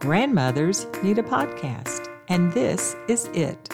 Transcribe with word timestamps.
Grandmothers 0.00 0.86
need 1.02 1.18
a 1.18 1.22
podcast, 1.22 2.08
and 2.28 2.50
this 2.54 2.96
is 3.06 3.26
it. 3.34 3.68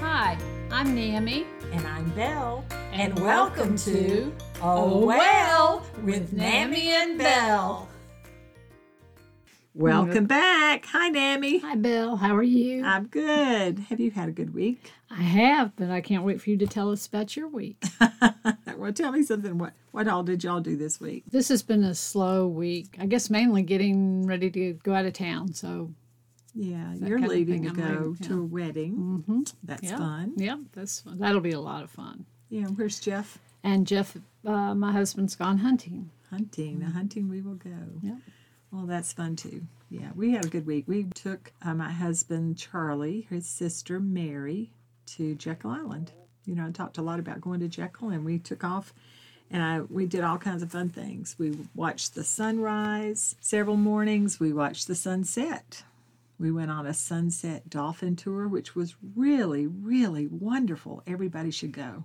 Hi, 0.00 0.36
I'm 0.72 0.92
Naomi. 0.92 1.46
And 1.70 1.86
I'm 1.86 2.10
Belle. 2.16 2.64
And 2.90 3.16
welcome 3.20 3.76
to 3.76 4.34
Oh 4.60 5.06
Well 5.06 5.86
with 6.02 6.34
Nammy 6.34 6.86
and 6.86 7.16
Belle. 7.16 7.88
Welcome 9.72 10.26
back. 10.26 10.86
Hi, 10.86 11.12
Nammy. 11.12 11.60
Hi, 11.62 11.76
Belle. 11.76 12.16
How 12.16 12.34
are 12.34 12.42
you? 12.42 12.84
I'm 12.84 13.06
good. 13.06 13.78
Have 13.88 14.00
you 14.00 14.10
had 14.10 14.28
a 14.28 14.32
good 14.32 14.52
week? 14.52 14.90
I 15.10 15.22
have, 15.22 15.76
but 15.76 15.90
I 15.90 16.00
can't 16.00 16.24
wait 16.24 16.40
for 16.40 16.50
you 16.50 16.56
to 16.56 16.66
tell 16.66 16.90
us 16.90 17.06
about 17.06 17.36
your 17.36 17.46
week. 17.46 17.84
well, 18.84 18.92
tell 18.92 19.12
me 19.12 19.22
something. 19.22 19.56
What 19.56 19.72
what 19.92 20.08
all 20.08 20.22
did 20.22 20.44
y'all 20.44 20.60
do 20.60 20.76
this 20.76 21.00
week? 21.00 21.24
This 21.30 21.48
has 21.48 21.62
been 21.62 21.82
a 21.84 21.94
slow 21.94 22.46
week. 22.46 22.96
I 23.00 23.06
guess 23.06 23.30
mainly 23.30 23.62
getting 23.62 24.26
ready 24.26 24.50
to 24.50 24.74
go 24.82 24.92
out 24.94 25.06
of 25.06 25.14
town. 25.14 25.54
So 25.54 25.90
Yeah, 26.54 26.92
you're 26.96 27.18
leaving 27.18 27.62
to 27.62 27.68
I'm 27.70 27.74
go 27.76 27.82
leaving, 28.10 28.28
to 28.28 28.40
a 28.40 28.44
wedding. 28.44 28.92
mm-hmm. 28.94 29.42
That's 29.62 29.84
yeah, 29.84 29.96
fun. 29.96 30.34
yeah, 30.36 30.56
that's 30.72 31.00
fun. 31.00 31.18
That'll 31.18 31.40
be 31.40 31.52
a 31.52 31.60
lot 31.60 31.82
of 31.82 31.90
fun. 31.90 32.26
Yeah, 32.50 32.66
where's 32.66 33.00
Jeff? 33.00 33.38
And 33.62 33.86
Jeff, 33.86 34.18
uh, 34.44 34.74
my 34.74 34.92
husband's 34.92 35.34
gone 35.34 35.56
hunting. 35.56 36.10
Hunting. 36.28 36.80
The 36.80 36.86
hunting 36.86 37.30
we 37.30 37.40
will 37.40 37.54
go. 37.54 37.70
Yep. 38.02 38.18
Well, 38.70 38.84
that's 38.84 39.14
fun 39.14 39.34
too. 39.36 39.62
Yeah, 39.88 40.10
we 40.14 40.32
had 40.32 40.44
a 40.44 40.48
good 40.48 40.66
week. 40.66 40.84
We 40.86 41.04
took 41.14 41.52
uh, 41.62 41.72
my 41.72 41.90
husband 41.90 42.58
Charlie, 42.58 43.26
his 43.30 43.46
sister 43.46 43.98
Mary, 43.98 44.72
to 45.06 45.34
Jekyll 45.36 45.70
Island. 45.70 46.12
You 46.46 46.54
know, 46.54 46.66
I 46.66 46.70
talked 46.70 46.98
a 46.98 47.02
lot 47.02 47.18
about 47.18 47.40
going 47.40 47.60
to 47.60 47.68
Jekyll, 47.68 48.10
and 48.10 48.24
we 48.24 48.38
took 48.38 48.64
off, 48.64 48.92
and 49.50 49.62
I 49.62 49.80
we 49.80 50.06
did 50.06 50.24
all 50.24 50.38
kinds 50.38 50.62
of 50.62 50.72
fun 50.72 50.88
things. 50.88 51.36
We 51.38 51.58
watched 51.74 52.14
the 52.14 52.24
sunrise 52.24 53.36
several 53.40 53.76
mornings. 53.76 54.40
We 54.40 54.52
watched 54.52 54.86
the 54.86 54.94
sunset. 54.94 55.84
We 56.38 56.50
went 56.50 56.70
on 56.70 56.86
a 56.86 56.94
sunset 56.94 57.70
dolphin 57.70 58.16
tour, 58.16 58.48
which 58.48 58.74
was 58.74 58.96
really, 59.14 59.66
really 59.66 60.26
wonderful. 60.26 61.02
Everybody 61.06 61.50
should 61.50 61.72
go. 61.72 62.04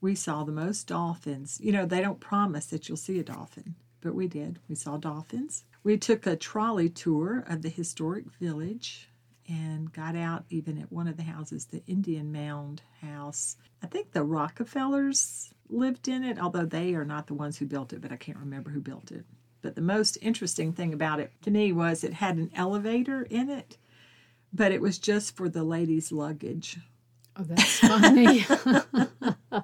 We 0.00 0.14
saw 0.14 0.44
the 0.44 0.52
most 0.52 0.86
dolphins. 0.86 1.58
You 1.62 1.72
know, 1.72 1.86
they 1.86 2.00
don't 2.00 2.20
promise 2.20 2.66
that 2.66 2.88
you'll 2.88 2.96
see 2.96 3.18
a 3.18 3.24
dolphin, 3.24 3.74
but 4.00 4.14
we 4.14 4.28
did. 4.28 4.58
We 4.68 4.74
saw 4.74 4.96
dolphins. 4.96 5.64
We 5.82 5.96
took 5.98 6.26
a 6.26 6.36
trolley 6.36 6.88
tour 6.88 7.44
of 7.46 7.62
the 7.62 7.68
historic 7.68 8.24
village 8.40 9.08
and 9.48 9.92
got 9.92 10.16
out 10.16 10.44
even 10.50 10.78
at 10.78 10.90
one 10.90 11.06
of 11.06 11.16
the 11.16 11.22
houses, 11.22 11.66
the 11.66 11.82
Indian 11.86 12.32
Mound 12.32 12.82
House. 13.00 13.56
I 13.86 13.88
think 13.88 14.10
the 14.10 14.24
Rockefellers 14.24 15.54
lived 15.68 16.08
in 16.08 16.24
it, 16.24 16.40
although 16.40 16.64
they 16.64 16.96
are 16.96 17.04
not 17.04 17.28
the 17.28 17.34
ones 17.34 17.56
who 17.56 17.66
built 17.66 17.92
it, 17.92 18.00
but 18.00 18.10
I 18.10 18.16
can't 18.16 18.36
remember 18.36 18.70
who 18.70 18.80
built 18.80 19.12
it. 19.12 19.24
But 19.62 19.76
the 19.76 19.80
most 19.80 20.18
interesting 20.20 20.72
thing 20.72 20.92
about 20.92 21.20
it 21.20 21.30
to 21.42 21.52
me 21.52 21.70
was 21.70 22.02
it 22.02 22.14
had 22.14 22.36
an 22.36 22.50
elevator 22.56 23.22
in 23.22 23.48
it, 23.48 23.76
but 24.52 24.72
it 24.72 24.80
was 24.80 24.98
just 24.98 25.36
for 25.36 25.48
the 25.48 25.62
ladies' 25.62 26.10
luggage. 26.10 26.78
Oh, 27.36 27.44
that's 27.44 27.78
funny. 27.78 28.44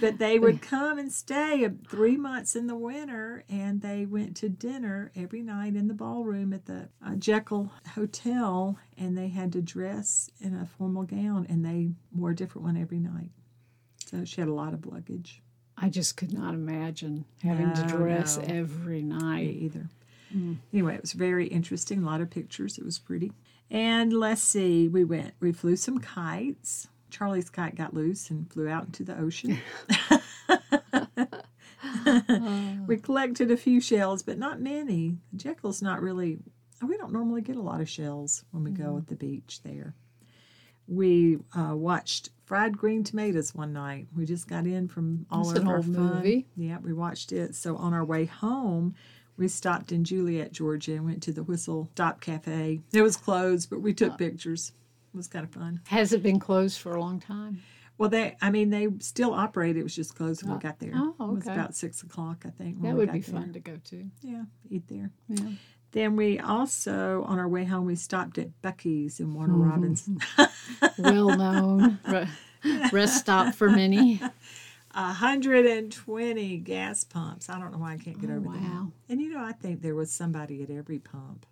But 0.00 0.18
they 0.18 0.38
would 0.38 0.60
come 0.62 0.98
and 0.98 1.10
stay 1.12 1.68
three 1.88 2.16
months 2.16 2.54
in 2.54 2.66
the 2.66 2.76
winter, 2.76 3.44
and 3.48 3.80
they 3.82 4.06
went 4.06 4.36
to 4.38 4.48
dinner 4.48 5.10
every 5.16 5.42
night 5.42 5.74
in 5.76 5.88
the 5.88 5.94
ballroom 5.94 6.52
at 6.52 6.66
the 6.66 6.88
uh, 7.04 7.14
Jekyll 7.16 7.72
Hotel, 7.94 8.78
and 8.96 9.16
they 9.16 9.28
had 9.28 9.52
to 9.52 9.62
dress 9.62 10.30
in 10.40 10.54
a 10.54 10.66
formal 10.66 11.04
gown, 11.04 11.46
and 11.48 11.64
they 11.64 11.90
wore 12.14 12.30
a 12.30 12.36
different 12.36 12.64
one 12.66 12.76
every 12.76 13.00
night. 13.00 13.30
So 14.06 14.24
she 14.24 14.40
had 14.40 14.48
a 14.48 14.54
lot 14.54 14.74
of 14.74 14.86
luggage. 14.86 15.42
I 15.76 15.88
just 15.88 16.16
could 16.16 16.32
not 16.32 16.54
imagine 16.54 17.24
having 17.42 17.72
to 17.74 17.84
Oh, 17.84 17.98
dress 17.98 18.36
no. 18.38 18.44
every 18.44 19.02
Me 19.02 19.14
night. 19.14 19.56
either. 19.56 19.88
Anyway, 20.72 20.94
it 20.94 21.00
was 21.00 21.12
very 21.14 21.46
interesting. 21.46 22.02
A 22.02 22.06
lot 22.06 22.20
of 22.20 22.28
pictures. 22.30 22.76
It 22.78 22.84
was 22.84 22.98
pretty. 22.98 23.32
And 23.70 24.12
let's 24.12 24.42
see, 24.42 24.86
we 24.88 25.04
went. 25.04 25.32
We 25.40 25.52
flew 25.52 25.76
some 25.76 25.98
kites. 26.00 26.88
Charlie's 27.10 27.50
kite 27.50 27.74
got 27.74 27.94
loose 27.94 28.30
and 28.30 28.50
flew 28.52 28.68
out 28.68 28.86
into 28.86 29.04
the 29.04 29.18
ocean. 29.18 29.58
we 32.86 32.96
collected 32.96 33.50
a 33.50 33.56
few 33.56 33.80
shells, 33.80 34.22
but 34.22 34.38
not 34.38 34.60
many. 34.60 35.16
Jekyll's 35.36 35.82
not 35.82 36.00
really. 36.02 36.38
We 36.86 36.96
don't 36.96 37.12
normally 37.12 37.42
get 37.42 37.56
a 37.56 37.62
lot 37.62 37.80
of 37.80 37.88
shells 37.88 38.44
when 38.52 38.62
we 38.62 38.70
go 38.70 38.96
at 38.98 39.08
the 39.08 39.16
beach 39.16 39.60
there. 39.64 39.94
We 40.86 41.38
uh, 41.56 41.74
watched 41.74 42.30
fried 42.46 42.78
green 42.78 43.04
tomatoes 43.04 43.54
one 43.54 43.72
night. 43.72 44.06
We 44.16 44.24
just 44.24 44.48
got 44.48 44.66
in 44.66 44.88
from 44.88 45.26
all 45.30 45.44
That's 45.44 45.58
of 45.60 45.68
our 45.68 45.82
fun. 45.82 45.92
movie. 45.92 46.46
Yeah, 46.56 46.78
we 46.78 46.92
watched 46.92 47.32
it. 47.32 47.54
So 47.54 47.76
on 47.76 47.92
our 47.92 48.04
way 48.04 48.24
home, 48.26 48.94
we 49.36 49.48
stopped 49.48 49.92
in 49.92 50.04
Juliette, 50.04 50.52
Georgia, 50.52 50.94
and 50.94 51.04
went 51.04 51.22
to 51.24 51.32
the 51.32 51.42
Whistle 51.42 51.90
Stop 51.92 52.20
Cafe. 52.20 52.80
It 52.92 53.02
was 53.02 53.16
closed, 53.16 53.70
but 53.70 53.80
we 53.80 53.92
took 53.92 54.16
pictures. 54.18 54.72
Was 55.18 55.28
kind 55.28 55.44
of 55.44 55.50
fun. 55.52 55.80
Has 55.88 56.12
it 56.14 56.22
been 56.22 56.38
closed 56.38 56.78
for 56.80 56.94
a 56.94 57.00
long 57.00 57.20
time? 57.20 57.60
Well, 57.98 58.08
they, 58.08 58.36
I 58.40 58.50
mean, 58.50 58.70
they 58.70 58.86
still 59.00 59.34
operate. 59.34 59.76
It 59.76 59.82
was 59.82 59.94
just 59.94 60.14
closed 60.14 60.42
when 60.44 60.54
we 60.54 60.60
got 60.60 60.78
there. 60.78 60.92
oh, 60.94 61.14
okay. 61.20 61.24
It 61.32 61.34
was 61.34 61.46
about 61.48 61.74
six 61.74 62.02
o'clock, 62.02 62.44
I 62.46 62.50
think. 62.50 62.80
That 62.82 62.94
would 62.94 63.12
be 63.12 63.18
there. 63.20 63.40
fun 63.40 63.52
to 63.52 63.60
go 63.60 63.76
to. 63.90 64.04
Yeah, 64.22 64.44
eat 64.70 64.86
there. 64.88 65.10
Yeah. 65.28 65.50
Then 65.90 66.14
we 66.16 66.38
also, 66.38 67.24
on 67.26 67.38
our 67.40 67.48
way 67.48 67.64
home, 67.64 67.86
we 67.86 67.96
stopped 67.96 68.38
at 68.38 68.50
Buc-ee's 68.62 69.18
in 69.20 69.34
Warner 69.34 69.54
Mm-hmm. 69.54 69.68
Robinson. 69.70 70.20
Well 70.98 71.36
known 71.36 71.98
rest 72.92 73.18
stop 73.18 73.54
for 73.54 73.68
many. 73.70 74.20
120 74.94 76.56
gas 76.58 77.04
pumps. 77.04 77.48
I 77.48 77.58
don't 77.58 77.72
know 77.72 77.78
why 77.78 77.94
I 77.94 77.98
can't 77.98 78.20
get 78.20 78.30
Oh, 78.30 78.34
over 78.36 78.48
that. 78.50 78.60
wow. 78.62 78.92
And 79.08 79.20
you 79.20 79.30
know, 79.32 79.42
I 79.42 79.52
think 79.52 79.82
there 79.82 79.94
was 79.94 80.10
somebody 80.10 80.62
at 80.62 80.70
every 80.70 80.98
pump. 80.98 81.46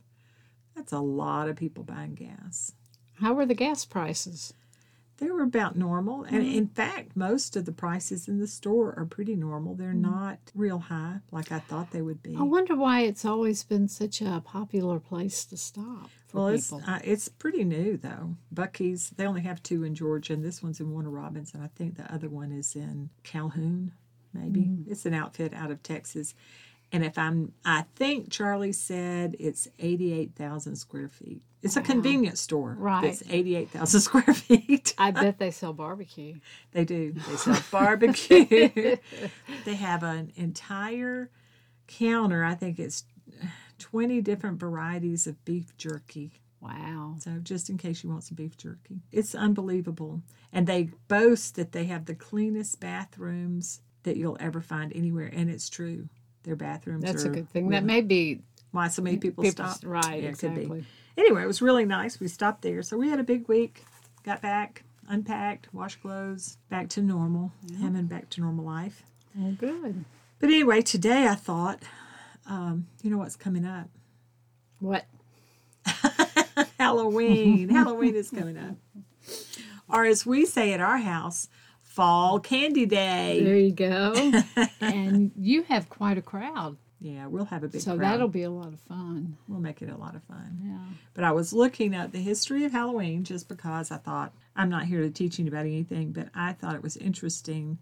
That's 0.74 0.92
a 0.92 0.98
lot 1.00 1.48
of 1.48 1.56
people 1.56 1.84
buying 1.84 2.14
gas. 2.14 2.72
How 3.20 3.32
were 3.32 3.46
the 3.46 3.54
gas 3.54 3.84
prices? 3.84 4.54
They 5.18 5.30
were 5.30 5.42
about 5.42 5.76
normal. 5.76 6.24
And 6.24 6.42
Mm-hmm. 6.42 6.58
in 6.58 6.68
fact, 6.68 7.16
most 7.16 7.56
of 7.56 7.64
the 7.64 7.72
prices 7.72 8.28
in 8.28 8.38
the 8.38 8.46
store 8.46 8.92
are 8.98 9.06
pretty 9.06 9.34
normal. 9.34 9.74
They're 9.74 9.94
not 9.94 10.38
real 10.54 10.78
high 10.78 11.20
like 11.32 11.50
I 11.50 11.58
thought 11.58 11.90
they 11.90 12.02
would 12.02 12.22
be. 12.22 12.32
Mm-hmm. 12.32 12.42
I 12.42 12.44
wonder 12.44 12.76
why 12.76 13.00
it's 13.00 13.24
always 13.24 13.64
been 13.64 13.88
such 13.88 14.20
a 14.20 14.42
popular 14.44 15.00
place 15.00 15.44
to 15.46 15.56
stop 15.56 16.10
well, 16.36 16.48
it's, 16.48 16.70
uh, 16.72 16.98
it's 17.02 17.28
pretty 17.28 17.64
new, 17.64 17.96
though. 17.96 18.36
Buc-ee's, 18.54 19.10
they 19.16 19.26
only 19.26 19.40
have 19.42 19.62
two 19.62 19.84
in 19.84 19.94
Georgia, 19.94 20.34
and 20.34 20.44
this 20.44 20.62
one's 20.62 20.80
in 20.80 20.90
Warner 20.90 21.08
Robinson. 21.08 21.62
I 21.62 21.68
think 21.68 21.96
the 21.96 22.12
other 22.12 22.28
one 22.28 22.52
is 22.52 22.76
in 22.76 23.08
Calhoun, 23.22 23.92
maybe. 24.34 24.60
Mm. 24.60 24.84
It's 24.86 25.06
an 25.06 25.14
outfit 25.14 25.54
out 25.54 25.70
of 25.70 25.82
Texas. 25.82 26.34
And 26.92 27.04
if 27.04 27.18
I'm, 27.18 27.52
I 27.64 27.84
think 27.96 28.30
Charlie 28.30 28.72
said 28.72 29.36
it's 29.38 29.68
88,000 29.78 30.76
square 30.76 31.08
feet. 31.08 31.42
It's 31.62 31.76
a 31.76 31.82
convenience 31.82 32.40
store. 32.40 32.76
Right. 32.78 33.04
It's 33.04 33.24
88,000 33.28 34.00
square 34.02 34.34
feet. 34.34 34.94
I 34.96 35.10
bet 35.10 35.38
they 35.38 35.50
sell 35.50 35.72
barbecue. 35.72 36.36
They 36.72 36.84
do. 36.84 37.14
They 37.28 37.36
sell 37.36 37.62
barbecue. 37.72 38.96
they 39.64 39.74
have 39.74 40.04
an 40.04 40.32
entire 40.36 41.30
counter. 41.88 42.44
I 42.44 42.54
think 42.54 42.78
it's 42.78 43.04
20 43.78 44.20
different 44.20 44.60
varieties 44.60 45.26
of 45.26 45.44
beef 45.44 45.76
jerky. 45.76 46.32
Wow. 46.60 47.16
So, 47.18 47.38
just 47.42 47.68
in 47.68 47.78
case 47.78 48.02
you 48.02 48.10
want 48.10 48.24
some 48.24 48.36
beef 48.36 48.56
jerky, 48.56 49.00
it's 49.12 49.34
unbelievable. 49.34 50.22
And 50.52 50.66
they 50.66 50.90
boast 51.08 51.56
that 51.56 51.72
they 51.72 51.84
have 51.84 52.06
the 52.06 52.14
cleanest 52.14 52.80
bathrooms 52.80 53.80
that 54.04 54.16
you'll 54.16 54.38
ever 54.40 54.60
find 54.60 54.92
anywhere. 54.94 55.30
And 55.32 55.50
it's 55.50 55.68
true. 55.68 56.08
Their 56.46 56.56
bathrooms 56.56 57.04
That's 57.04 57.24
are 57.24 57.30
a 57.30 57.34
good 57.34 57.50
thing. 57.50 57.68
That 57.70 57.84
may 57.84 58.00
be 58.00 58.40
why 58.70 58.88
so 58.88 59.02
many 59.02 59.18
people, 59.18 59.44
people 59.44 59.66
stop. 59.66 59.80
right, 59.84 60.22
Yeah, 60.22 60.28
it 60.30 60.38
could 60.38 60.54
be. 60.54 60.62
exactly. 60.62 60.84
Anyway, 61.18 61.42
it 61.42 61.46
was 61.46 61.60
really 61.60 61.84
nice. 61.84 62.20
We 62.20 62.28
stopped 62.28 62.62
there. 62.62 62.82
So, 62.82 62.96
we 62.96 63.08
had 63.10 63.18
a 63.18 63.24
big 63.24 63.48
week. 63.48 63.84
Got 64.22 64.42
back, 64.42 64.84
unpacked, 65.08 65.72
washed 65.74 66.00
clothes, 66.02 66.58
back 66.68 66.88
to 66.90 67.02
normal. 67.02 67.52
And 67.82 68.08
back 68.08 68.30
to 68.30 68.40
normal 68.40 68.64
life. 68.64 69.02
Oh, 69.40 69.50
good. 69.52 70.04
But 70.38 70.50
anyway, 70.50 70.82
today 70.82 71.26
I 71.26 71.34
thought, 71.34 71.80
um, 72.48 72.86
you 73.02 73.10
know 73.10 73.18
what's 73.18 73.36
coming 73.36 73.64
up? 73.64 73.88
What? 74.78 75.06
Halloween. 76.78 77.68
Halloween 77.70 78.14
is 78.14 78.30
coming 78.30 78.56
up. 78.58 78.76
Or 79.88 80.04
as 80.04 80.26
we 80.26 80.44
say 80.44 80.72
at 80.72 80.80
our 80.80 80.98
house, 80.98 81.48
Fall 81.96 82.40
Candy 82.40 82.84
Day. 82.84 83.40
There 83.42 83.56
you 83.56 83.72
go. 83.72 84.42
and 84.82 85.32
you 85.34 85.62
have 85.62 85.88
quite 85.88 86.18
a 86.18 86.22
crowd, 86.22 86.76
Yeah, 87.00 87.26
we'll 87.26 87.46
have 87.46 87.64
a 87.64 87.68
big 87.68 87.80
so 87.80 87.96
crowd. 87.96 88.12
that'll 88.12 88.28
be 88.28 88.42
a 88.42 88.50
lot 88.50 88.74
of 88.74 88.80
fun. 88.80 89.38
We'll 89.48 89.60
make 89.60 89.80
it 89.80 89.88
a 89.88 89.96
lot 89.96 90.14
of 90.14 90.22
fun. 90.24 90.58
Yeah. 90.62 90.94
But 91.14 91.24
I 91.24 91.32
was 91.32 91.54
looking 91.54 91.94
at 91.94 92.12
the 92.12 92.18
history 92.18 92.66
of 92.66 92.72
Halloween 92.72 93.24
just 93.24 93.48
because 93.48 93.90
I 93.90 93.96
thought 93.96 94.34
I'm 94.54 94.68
not 94.68 94.84
here 94.84 95.00
to 95.00 95.08
teach 95.08 95.40
anybody 95.40 95.70
anything, 95.72 96.12
but 96.12 96.28
I 96.34 96.52
thought 96.52 96.74
it 96.74 96.82
was 96.82 96.98
interesting 96.98 97.78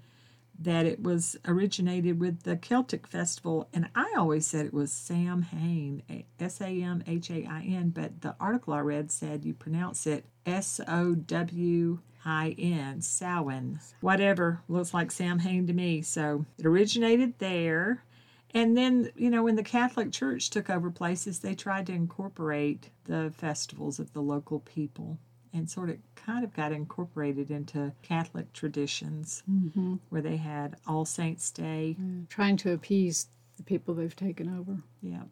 that 0.60 0.86
it 0.86 1.02
was 1.02 1.36
originated 1.44 2.20
with 2.20 2.44
the 2.44 2.54
Celtic 2.56 3.08
festival, 3.08 3.68
and 3.74 3.88
I 3.96 4.14
always 4.16 4.46
said 4.46 4.64
it 4.64 4.72
was 4.72 4.92
Sam 4.92 5.42
Hain, 5.42 6.04
S 6.38 6.60
A 6.60 6.66
M 6.68 7.02
H 7.08 7.30
A 7.30 7.44
I 7.46 7.62
N, 7.62 7.88
but 7.88 8.20
the 8.20 8.36
article 8.38 8.72
I 8.74 8.78
read 8.78 9.10
said 9.10 9.44
you 9.44 9.52
pronounce 9.54 10.06
it 10.06 10.24
S 10.46 10.80
O 10.86 11.16
W 11.16 11.98
I 12.24 12.54
N, 12.58 13.00
Samhain. 13.02 13.80
Whatever, 14.00 14.60
looks 14.68 14.94
like 14.94 15.10
Sam 15.10 15.38
Hain 15.40 15.66
to 15.66 15.72
me. 15.72 16.02
So 16.02 16.44
it 16.58 16.66
originated 16.66 17.34
there. 17.38 18.04
And 18.52 18.76
then, 18.76 19.10
you 19.16 19.30
know, 19.30 19.42
when 19.42 19.56
the 19.56 19.62
Catholic 19.64 20.12
Church 20.12 20.48
took 20.48 20.70
over 20.70 20.90
places, 20.90 21.40
they 21.40 21.54
tried 21.54 21.86
to 21.86 21.92
incorporate 21.92 22.90
the 23.04 23.32
festivals 23.36 23.98
of 23.98 24.12
the 24.12 24.20
local 24.22 24.60
people 24.60 25.18
and 25.52 25.68
sort 25.68 25.90
of 25.90 25.96
kind 26.14 26.44
of 26.44 26.54
got 26.54 26.72
incorporated 26.72 27.50
into 27.50 27.92
Catholic 28.02 28.52
traditions 28.52 29.42
Mm-hmm. 29.50 29.96
where 30.08 30.22
they 30.22 30.36
had 30.36 30.76
All 30.86 31.04
Saints 31.04 31.50
Day. 31.50 31.96
Trying 32.28 32.56
to 32.58 32.72
appease 32.72 33.26
the 33.56 33.62
people 33.64 33.94
they've 33.94 34.14
taken 34.16 34.48
over. 34.58 34.78
Yeah. 35.02 35.22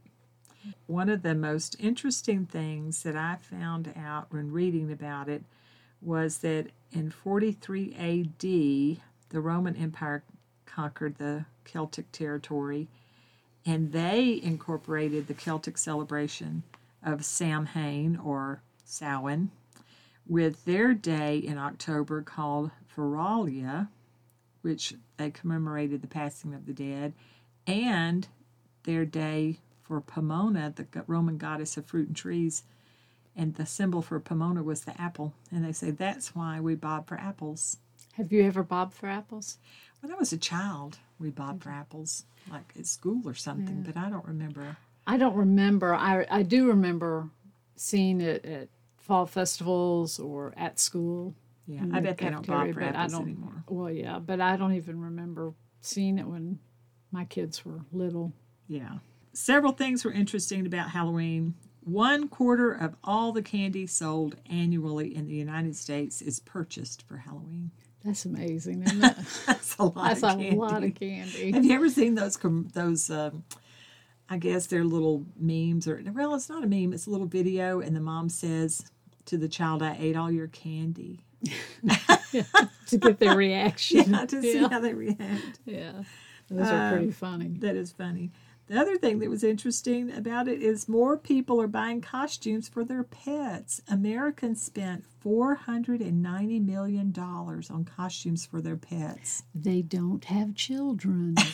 One 0.87 1.09
of 1.09 1.23
the 1.23 1.35
most 1.35 1.75
interesting 1.81 2.47
things 2.47 3.03
that 3.03 3.17
I 3.17 3.37
found 3.41 3.93
out 3.97 4.33
when 4.33 4.53
reading 4.53 4.93
about 4.93 5.29
it 5.29 5.43
was 6.03 6.39
that 6.39 6.67
in 6.91 7.11
43 7.11 7.95
AD, 7.95 8.41
the 8.41 9.41
Roman 9.41 9.77
Empire 9.77 10.23
conquered 10.67 11.17
the 11.17 11.47
Celtic 11.65 12.11
territory 12.13 12.89
and 13.65 13.93
they 13.93 14.41
incorporated 14.43 15.27
the 15.27 15.35
Celtic 15.35 15.79
celebration 15.79 16.63
of 17.03 17.25
Samhain 17.25 18.17
or 18.17 18.61
Samhain 18.85 19.51
with 20.27 20.65
their 20.65 20.95
day 20.95 21.39
in 21.39 21.59
October 21.59 22.23
called 22.23 22.71
Feralia, 22.95 23.89
which 24.63 24.95
they 25.17 25.31
commemorated 25.31 26.03
the 26.03 26.09
passing 26.09 26.55
of 26.55 26.67
the 26.67 26.73
dead, 26.73 27.13
and 27.67 28.29
their 28.85 29.05
day 29.05 29.59
for 29.83 30.01
Pomona, 30.01 30.73
the 30.75 30.87
Roman 31.07 31.39
goddess 31.39 31.77
of 31.77 31.87
fruit 31.87 32.09
and 32.09 32.17
trees. 32.17 32.65
And 33.35 33.55
the 33.55 33.67
symbol 33.67 34.03
for 34.03 34.21
Pomona 34.21 34.63
was 34.63 34.83
the 34.83 35.01
apple. 35.01 35.33
And 35.51 35.65
they 35.65 35.73
say 35.73 35.91
that's 35.91 36.35
why 36.35 36.61
we 36.61 36.75
bob 36.75 37.09
for 37.09 37.17
apples. 37.17 37.79
Have 38.15 38.31
you 38.31 38.45
ever 38.45 38.63
bobbed 38.63 38.95
for 38.95 39.07
apples? 39.09 39.59
When 40.01 40.13
I 40.13 40.17
was 40.17 40.33
a 40.33 40.39
child, 40.39 40.99
we 41.19 41.31
bobbed 41.31 41.63
for 41.63 41.71
apples, 41.71 42.25
like 42.51 42.73
at 42.79 42.87
school 42.87 43.23
or 43.25 43.35
something, 43.35 43.83
but 43.83 43.97
I 43.97 44.11
don't 44.11 44.27
remember. 44.27 44.77
I 45.07 45.17
don't 45.17 45.37
remember. 45.37 45.95
I 45.95 46.27
I 46.31 46.43
do 46.43 46.69
remember 46.69 47.31
seeing 47.77 48.21
it 48.21 48.45
at 48.45 48.69
fall 48.97 49.27
festivals 49.27 50.19
or 50.19 50.53
at 50.57 50.79
school. 50.79 51.35
Yeah, 51.67 51.85
I 51.93 52.01
bet 52.01 52.19
they 52.19 52.31
don't 52.31 52.47
bob 52.47 52.73
for 52.75 52.83
apples 52.83 53.15
anymore. 53.15 53.65
Well, 53.69 53.91
yeah, 53.91 54.19
but 54.19 54.41
I 54.41 54.57
don't 54.57 54.75
even 54.75 55.01
remember 55.01 55.55
seeing 55.81 56.19
it 56.19 56.27
when 56.27 56.59
my 57.13 57.25
kids 57.25 57.65
were 57.65 57.81
little. 57.93 58.33
Yeah. 58.69 58.99
Several 59.33 59.73
things 59.73 60.05
were 60.05 60.13
interesting 60.13 60.67
about 60.67 60.91
Halloween. 60.91 61.55
One 61.85 62.29
quarter 62.29 62.73
of 62.73 62.95
all 63.03 63.33
the 63.33 63.43
candy 63.43 63.87
sold 63.87 64.37
annually 64.49 65.15
in 65.15 65.27
the 65.27 65.35
United 65.35 65.77
States 65.77 66.23
is 66.23 66.39
purchased 66.41 67.03
for 67.03 67.17
Halloween. 67.19 67.71
That's 68.05 68.25
amazing, 68.25 68.83
isn't 68.87 69.05
it? 69.05 69.17
That's 69.47 69.77
a 69.79 69.85
lot 69.85 69.95
That's 70.09 70.23
of 70.23 70.31
a 70.31 70.43
candy. 70.43 70.57
lot 70.57 70.85
of 70.85 70.95
candy. 70.95 71.53
Have 71.53 71.65
you 71.65 71.75
ever 71.75 71.89
seen 71.89 72.15
those 72.15 72.37
those? 72.73 73.11
Um, 73.11 73.45
I 74.29 74.39
guess 74.39 74.67
they're 74.67 74.85
little 74.85 75.27
memes 75.37 75.87
or 75.87 76.03
well, 76.13 76.35
it's 76.35 76.49
not 76.49 76.65
a 76.65 76.67
meme. 76.67 76.93
It's 76.93 77.07
a 77.07 77.11
little 77.11 77.27
video, 77.27 77.81
and 77.81 77.95
the 77.95 78.01
mom 78.01 78.29
says 78.29 78.85
to 79.27 79.37
the 79.37 79.49
child, 79.49 79.83
"I 79.83 79.97
ate 79.99 80.17
all 80.17 80.31
your 80.31 80.49
candy." 80.49 81.25
to 82.87 82.99
get 82.99 83.19
their 83.19 83.37
reaction. 83.37 84.05
Yeah, 84.15 84.27
to 84.27 84.41
see 84.43 84.57
how 84.59 84.79
they 84.81 84.95
react. 84.95 85.59
Yeah. 85.65 85.93
Those 86.49 86.69
are 86.69 86.89
Um, 86.89 86.93
pretty 86.93 87.11
funny. 87.13 87.49
That 87.59 87.77
is 87.77 87.93
funny. 87.93 88.31
The 88.69 88.79
other 88.81 88.97
thing 88.97 89.19
that 89.19 89.29
was 89.29 89.43
interesting 89.45 90.11
about 90.13 90.47
it 90.49 90.63
is 90.63 90.89
more 90.89 91.19
people 91.19 91.61
are 91.61 91.67
buying 91.67 92.01
costumes 92.01 92.69
for 92.69 92.85
their 92.85 93.03
pets. 93.03 93.83
Americans 93.89 94.63
spent 94.63 95.05
$490 95.25 96.65
million 96.65 97.13
on 97.19 97.85
costumes 97.85 98.47
for 98.47 98.61
their 98.63 98.77
pets. 98.77 99.43
They 99.55 99.83
don't 99.83 100.25
have 100.25 100.55
children. 100.55 101.35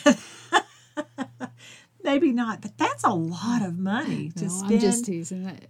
Maybe 2.03 2.31
not, 2.31 2.61
but 2.61 2.77
that's 2.77 3.03
a 3.03 3.09
lot 3.09 3.61
of 3.63 3.77
money 3.77 4.29
to 4.37 4.43
No, 4.45 4.49
spend 4.49 4.73
I'm 4.73 4.79
just 4.79 5.05
teasing 5.05 5.43
that. 5.43 5.65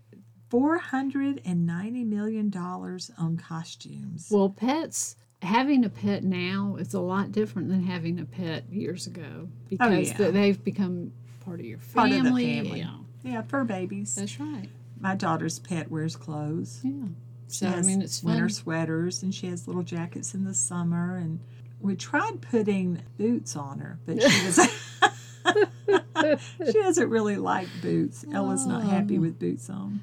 $490 0.52 2.06
million 2.06 2.54
on 2.56 3.38
costumes. 3.38 4.28
Well, 4.32 4.50
pets, 4.50 5.16
having 5.42 5.84
a 5.86 5.90
pet 5.90 6.24
now 6.24 6.76
is 6.80 6.94
a 6.94 7.00
lot 7.00 7.32
different 7.32 7.70
than 7.70 7.84
having 7.84 8.20
a 8.20 8.26
pet 8.26 8.66
years 8.72 9.08
ago 9.08 9.24
oh, 9.46 9.50
because 9.70 10.14
Oh, 10.20 10.24
yeah. 10.26 10.32
they've 10.32 10.64
become 10.64 11.12
part 11.50 11.60
of 11.60 11.66
your 11.66 11.80
Part 11.94 12.10
family. 12.12 12.60
of 12.60 12.64
the 12.66 12.70
family. 12.70 12.80
Yeah, 12.80 13.32
yeah, 13.32 13.42
fur 13.42 13.64
babies. 13.64 14.16
that's 14.16 14.40
right. 14.40 14.70
My 15.00 15.16
daughter's 15.16 15.60
pet 15.60 15.90
wears 15.92 16.16
clothes. 16.16 16.80
Yeah. 16.84 16.92
She 17.50 17.54
So, 17.60 17.68
I 17.68 17.72
has 17.72 17.88
mean, 17.88 18.02
it's 18.02 18.20
fun. 18.20 18.32
winter 18.34 18.50
sweaters 18.50 19.24
and 19.24 19.34
she 19.34 19.48
has 19.48 19.68
little 19.68 19.84
jackets 19.84 20.34
in 20.36 20.44
the 20.44 20.54
summer. 20.54 21.16
And 21.18 21.40
we 21.80 21.96
tried 21.96 22.42
putting 22.42 23.02
boots 23.18 23.56
on 23.56 23.80
her, 23.80 23.98
but 24.06 24.22
she 24.22 24.46
was 24.46 24.60
she 26.66 26.74
doesn't 26.74 27.10
really 27.10 27.38
like 27.38 27.68
boots. 27.82 28.26
Ella's 28.32 28.66
not 28.66 28.84
happy 28.84 29.18
Oh. 29.18 29.22
with 29.22 29.40
boots 29.40 29.70
on. 29.70 30.02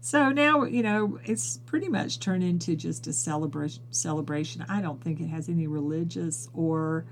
So 0.00 0.30
now 0.30 0.62
you 0.64 0.82
know 0.82 1.18
it's 1.24 1.56
pretty 1.66 1.88
much 1.88 2.20
turned 2.20 2.44
into 2.44 2.76
just 2.76 3.06
a 3.06 3.12
celebration. 3.12 3.82
Celebration. 3.90 4.64
I 4.68 4.80
don't 4.80 5.02
think 5.02 5.20
it 5.20 5.26
has 5.28 5.48
any 5.48 5.66
religious 5.66 6.48
or 6.54 7.04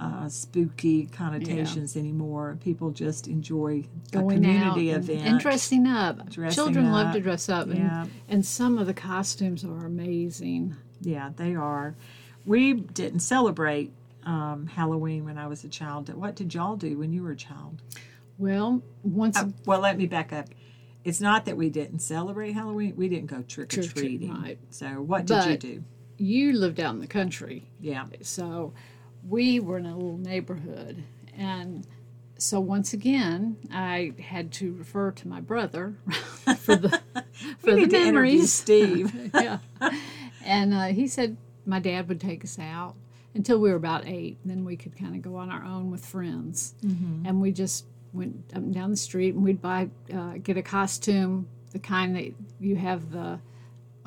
uh, 0.00 0.28
spooky 0.28 1.06
connotations 1.06 1.96
anymore. 1.96 2.56
People 2.62 2.90
just 2.90 3.26
enjoy 3.26 3.84
a 4.12 4.16
Going 4.16 4.44
out 4.46 4.74
community 4.74 4.90
and, 4.90 5.02
event. 5.08 5.26
and 5.26 5.40
dressing 5.40 5.86
up. 5.86 6.30
Dressing 6.30 6.54
Children 6.54 6.92
love 6.92 7.12
to 7.14 7.20
dress 7.20 7.48
up, 7.48 7.66
Yeah. 7.68 8.02
and, 8.02 8.10
and 8.28 8.46
some 8.46 8.78
of 8.78 8.86
the 8.86 8.94
costumes 8.94 9.64
are 9.64 9.86
amazing. 9.86 10.76
Yeah, 11.00 11.30
they 11.36 11.54
are. 11.54 11.94
We 12.46 12.74
didn't 12.74 13.20
celebrate 13.20 13.92
um, 14.24 14.66
Halloween 14.66 15.24
when 15.24 15.36
I 15.38 15.46
was 15.48 15.64
a 15.64 15.68
child. 15.68 16.12
What 16.14 16.34
did 16.36 16.54
y'all 16.54 16.76
do 16.76 16.98
when 16.98 17.12
you 17.12 17.22
were 17.22 17.32
a 17.32 17.36
child? 17.36 17.82
Well, 18.38 18.82
once 19.02 19.36
Uh, 19.36 19.48
well, 19.66 19.80
let 19.80 19.98
me 19.98 20.06
back 20.06 20.32
up. 20.32 20.46
It's 21.04 21.20
not 21.20 21.44
that 21.46 21.56
we 21.56 21.70
didn't 21.70 22.00
celebrate 22.00 22.52
Halloween. 22.52 22.94
We 22.96 23.08
didn't 23.08 23.26
go 23.26 23.42
trick 23.42 23.76
or 23.76 23.82
treating. 23.82 24.32
right. 24.42 24.58
So, 24.70 24.88
what 25.02 25.26
did 25.26 25.44
you 25.46 25.56
do? 25.56 25.84
you 26.20 26.52
lived 26.52 26.80
out 26.80 26.94
in 26.94 27.00
the 27.00 27.06
country, 27.06 27.68
Yeah. 27.80 28.06
So 28.22 28.72
we 29.26 29.60
were 29.60 29.78
in 29.78 29.86
a 29.86 29.94
little 29.96 30.18
neighborhood. 30.18 31.02
And 31.36 31.86
so 32.38 32.60
once 32.60 32.92
again, 32.92 33.56
I 33.72 34.12
had 34.20 34.52
to 34.52 34.72
refer 34.74 35.10
to 35.12 35.28
my 35.28 35.40
brother 35.40 35.94
for 36.58 36.76
the 36.76 37.00
for 37.58 37.74
the 37.74 37.86
memories. 37.86 38.52
Steve. 38.64 39.30
yeah. 39.34 39.58
And 40.44 40.74
uh, 40.74 40.86
he 40.86 41.06
said 41.06 41.36
my 41.66 41.78
dad 41.78 42.08
would 42.08 42.20
take 42.20 42.44
us 42.44 42.58
out 42.58 42.94
until 43.34 43.58
we 43.58 43.70
were 43.70 43.76
about 43.76 44.06
eight. 44.06 44.38
Then 44.44 44.64
we 44.64 44.76
could 44.76 44.96
kind 44.96 45.14
of 45.14 45.22
go 45.22 45.36
on 45.36 45.50
our 45.50 45.64
own 45.64 45.90
with 45.90 46.04
friends. 46.04 46.74
And 47.26 47.40
we 47.40 47.52
just 47.52 47.84
went 48.12 48.50
up 48.52 48.58
and 48.58 48.74
down 48.74 48.90
the 48.90 48.96
street 48.96 49.34
and 49.34 49.44
we'd 49.44 49.60
buy, 49.60 49.90
uh, 50.12 50.34
get 50.42 50.56
a 50.56 50.62
costume, 50.62 51.46
the 51.72 51.78
kind 51.78 52.16
that 52.16 52.32
you 52.58 52.76
have 52.76 53.10
the 53.12 53.38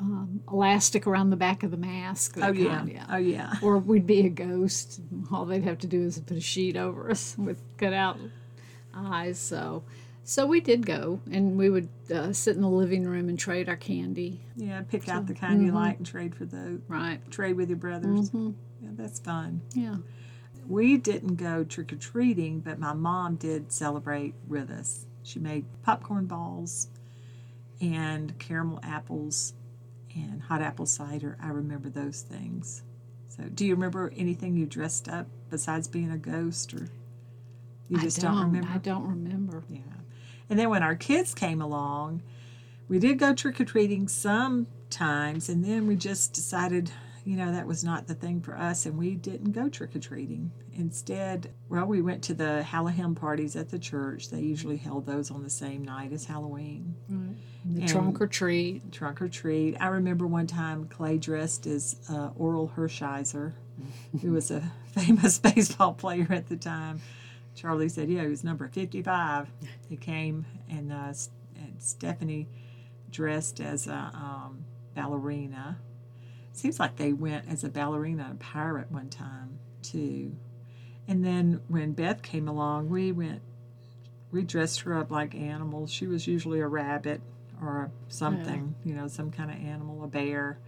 um, 0.02 0.40
elastic 0.50 1.06
around 1.06 1.30
the 1.30 1.36
back 1.36 1.62
of 1.62 1.70
the 1.70 1.76
mask. 1.76 2.36
Oh 2.40 2.52
yeah. 2.52 2.76
kind, 2.76 2.88
yeah 2.88 3.06
Oh 3.10 3.16
yeah. 3.16 3.54
or 3.62 3.78
we'd 3.78 4.06
be 4.06 4.26
a 4.26 4.28
ghost. 4.28 5.00
All 5.30 5.44
they'd 5.44 5.64
have 5.64 5.78
to 5.78 5.86
do 5.86 6.02
is 6.02 6.18
put 6.18 6.36
a 6.36 6.40
sheet 6.40 6.76
over 6.76 7.10
us 7.10 7.34
with 7.38 7.60
cut 7.78 7.92
out 7.92 8.18
eyes. 8.94 9.38
So, 9.38 9.84
so 10.24 10.46
we 10.46 10.60
did 10.60 10.84
go, 10.86 11.20
and 11.30 11.56
we 11.56 11.70
would 11.70 11.88
uh, 12.12 12.32
sit 12.32 12.56
in 12.56 12.62
the 12.62 12.68
living 12.68 13.04
room 13.04 13.28
and 13.28 13.38
trade 13.38 13.68
our 13.68 13.76
candy. 13.76 14.44
Yeah. 14.56 14.82
Pick 14.82 15.08
out 15.08 15.26
the 15.26 15.34
kind 15.34 15.58
mm-hmm. 15.58 15.66
you 15.66 15.72
like 15.72 15.98
and 15.98 16.06
trade 16.06 16.34
for 16.34 16.44
those. 16.44 16.80
Right? 16.88 17.18
Trade 17.30 17.56
with 17.56 17.68
your 17.68 17.78
brothers. 17.78 18.30
Mm-hmm. 18.30 18.50
Yeah, 18.82 18.90
that's 18.94 19.20
fun. 19.20 19.62
Yeah. 19.74 19.96
We 20.66 20.96
didn't 20.96 21.36
go 21.36 21.64
trick 21.64 21.92
or 21.92 21.96
treating, 21.96 22.60
but 22.60 22.78
my 22.78 22.92
mom 22.92 23.36
did 23.36 23.72
celebrate 23.72 24.34
with 24.46 24.70
us. 24.70 25.06
She 25.24 25.38
made 25.38 25.64
popcorn 25.82 26.26
balls 26.26 26.88
and 27.80 28.38
caramel 28.38 28.78
apples 28.82 29.54
and 30.14 30.42
hot 30.42 30.62
apple 30.62 30.86
cider. 30.86 31.36
I 31.42 31.48
remember 31.48 31.88
those 31.88 32.22
things. 32.22 32.82
So, 33.28 33.44
do 33.44 33.64
you 33.64 33.74
remember 33.74 34.12
anything 34.16 34.56
you 34.56 34.66
dressed 34.66 35.08
up 35.08 35.26
besides 35.48 35.88
being 35.88 36.10
a 36.10 36.18
ghost, 36.18 36.74
or 36.74 36.88
you 37.88 37.98
just 37.98 38.22
I 38.22 38.28
don't, 38.28 38.42
remember? 38.42 38.68
I 38.72 38.78
don't 38.78 39.08
remember. 39.08 39.64
Yeah. 39.68 39.80
And 40.50 40.58
then 40.58 40.68
when 40.68 40.82
our 40.82 40.94
kids 40.94 41.34
came 41.34 41.62
along, 41.62 42.22
we 42.88 42.98
did 42.98 43.18
go 43.18 43.34
trick 43.34 43.60
or 43.60 43.64
treating 43.64 44.06
sometimes, 44.08 45.48
and 45.48 45.64
then 45.64 45.86
we 45.86 45.96
just 45.96 46.34
decided, 46.34 46.90
you 47.24 47.36
know, 47.36 47.52
that 47.52 47.66
was 47.66 47.84
not 47.84 48.06
the 48.08 48.14
thing 48.14 48.40
for 48.40 48.56
us, 48.56 48.84
and 48.86 48.98
we 48.98 49.14
didn't 49.14 49.52
go 49.52 49.68
trick 49.68 49.94
or 49.94 50.00
treating. 50.00 50.50
Instead, 50.74 51.52
well, 51.68 51.86
we 51.86 52.02
went 52.02 52.22
to 52.24 52.34
the 52.34 52.62
Halloween 52.62 53.14
parties 53.14 53.54
at 53.56 53.68
the 53.68 53.78
church. 53.78 54.30
They 54.30 54.40
usually 54.40 54.76
held 54.76 55.06
those 55.06 55.30
on 55.30 55.42
the 55.42 55.50
same 55.50 55.84
night 55.84 56.12
as 56.12 56.24
Halloween. 56.24 56.96
The 57.64 57.80
And- 57.80 57.88
trunk 57.88 58.20
or 58.20 58.26
treat. 58.26 58.90
Trunk 58.90 59.22
or 59.22 59.28
treat. 59.28 59.76
I 59.80 59.86
remember 59.88 60.26
one 60.26 60.46
time 60.48 60.86
Clay 60.88 61.16
dressed 61.18 61.66
as 61.66 61.96
uh, 62.10 62.30
Orel 62.30 62.72
Hershiser, 62.74 63.52
who 64.20 64.32
was 64.32 64.50
a 64.50 64.72
famous 64.88 65.38
baseball 65.38 65.92
player 65.94 66.26
at 66.30 66.48
the 66.48 66.56
time. 66.56 67.00
Charlie 67.54 67.88
said, 67.90 68.08
"Yeah, 68.10 68.22
he 68.22 68.28
was 68.28 68.42
number 68.42 68.66
fifty-five." 68.66 69.48
He 69.88 69.96
came, 69.96 70.46
and, 70.70 70.90
uh, 70.92 71.12
and 71.56 71.74
Stephanie 71.78 72.48
dressed 73.10 73.60
as 73.60 73.86
a 73.86 74.10
um, 74.14 74.64
ballerina. 74.94 75.78
Seems 76.52 76.78
like 76.78 76.96
they 76.96 77.12
went 77.12 77.48
as 77.48 77.64
a 77.64 77.68
ballerina 77.68 78.24
and 78.24 78.32
a 78.32 78.36
pirate 78.36 78.90
one 78.90 79.08
time 79.08 79.58
too. 79.82 80.36
And 81.08 81.24
then 81.24 81.60
when 81.68 81.92
Beth 81.92 82.22
came 82.22 82.46
along, 82.46 82.88
we 82.88 83.10
went, 83.10 83.42
we 84.30 84.42
dressed 84.42 84.80
her 84.80 84.96
up 84.96 85.10
like 85.10 85.34
animals. 85.34 85.90
She 85.90 86.06
was 86.06 86.26
usually 86.26 86.60
a 86.60 86.68
rabbit 86.68 87.20
or 87.60 87.90
something, 88.08 88.74
you 88.84 88.94
know, 88.94 89.08
some 89.08 89.30
kind 89.30 89.50
of 89.50 89.56
animal, 89.56 90.04
a 90.04 90.08
bear. 90.08 90.58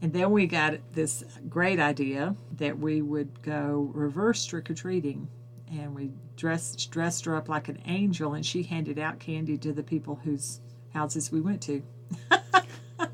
And 0.00 0.12
then 0.12 0.30
we 0.32 0.46
got 0.46 0.74
this 0.92 1.22
great 1.48 1.78
idea 1.78 2.34
that 2.56 2.78
we 2.78 3.02
would 3.02 3.42
go 3.42 3.90
reverse 3.94 4.44
trick 4.44 4.70
or 4.70 4.74
treating. 4.74 5.28
And 5.70 5.94
we 5.94 6.10
dressed 6.36 6.90
dressed 6.90 7.24
her 7.24 7.36
up 7.36 7.48
like 7.48 7.68
an 7.68 7.80
angel, 7.86 8.34
and 8.34 8.44
she 8.44 8.64
handed 8.64 8.98
out 8.98 9.20
candy 9.20 9.56
to 9.58 9.72
the 9.72 9.82
people 9.82 10.20
whose 10.24 10.60
houses 10.92 11.32
we 11.32 11.40
went 11.40 11.62
to. 11.62 11.82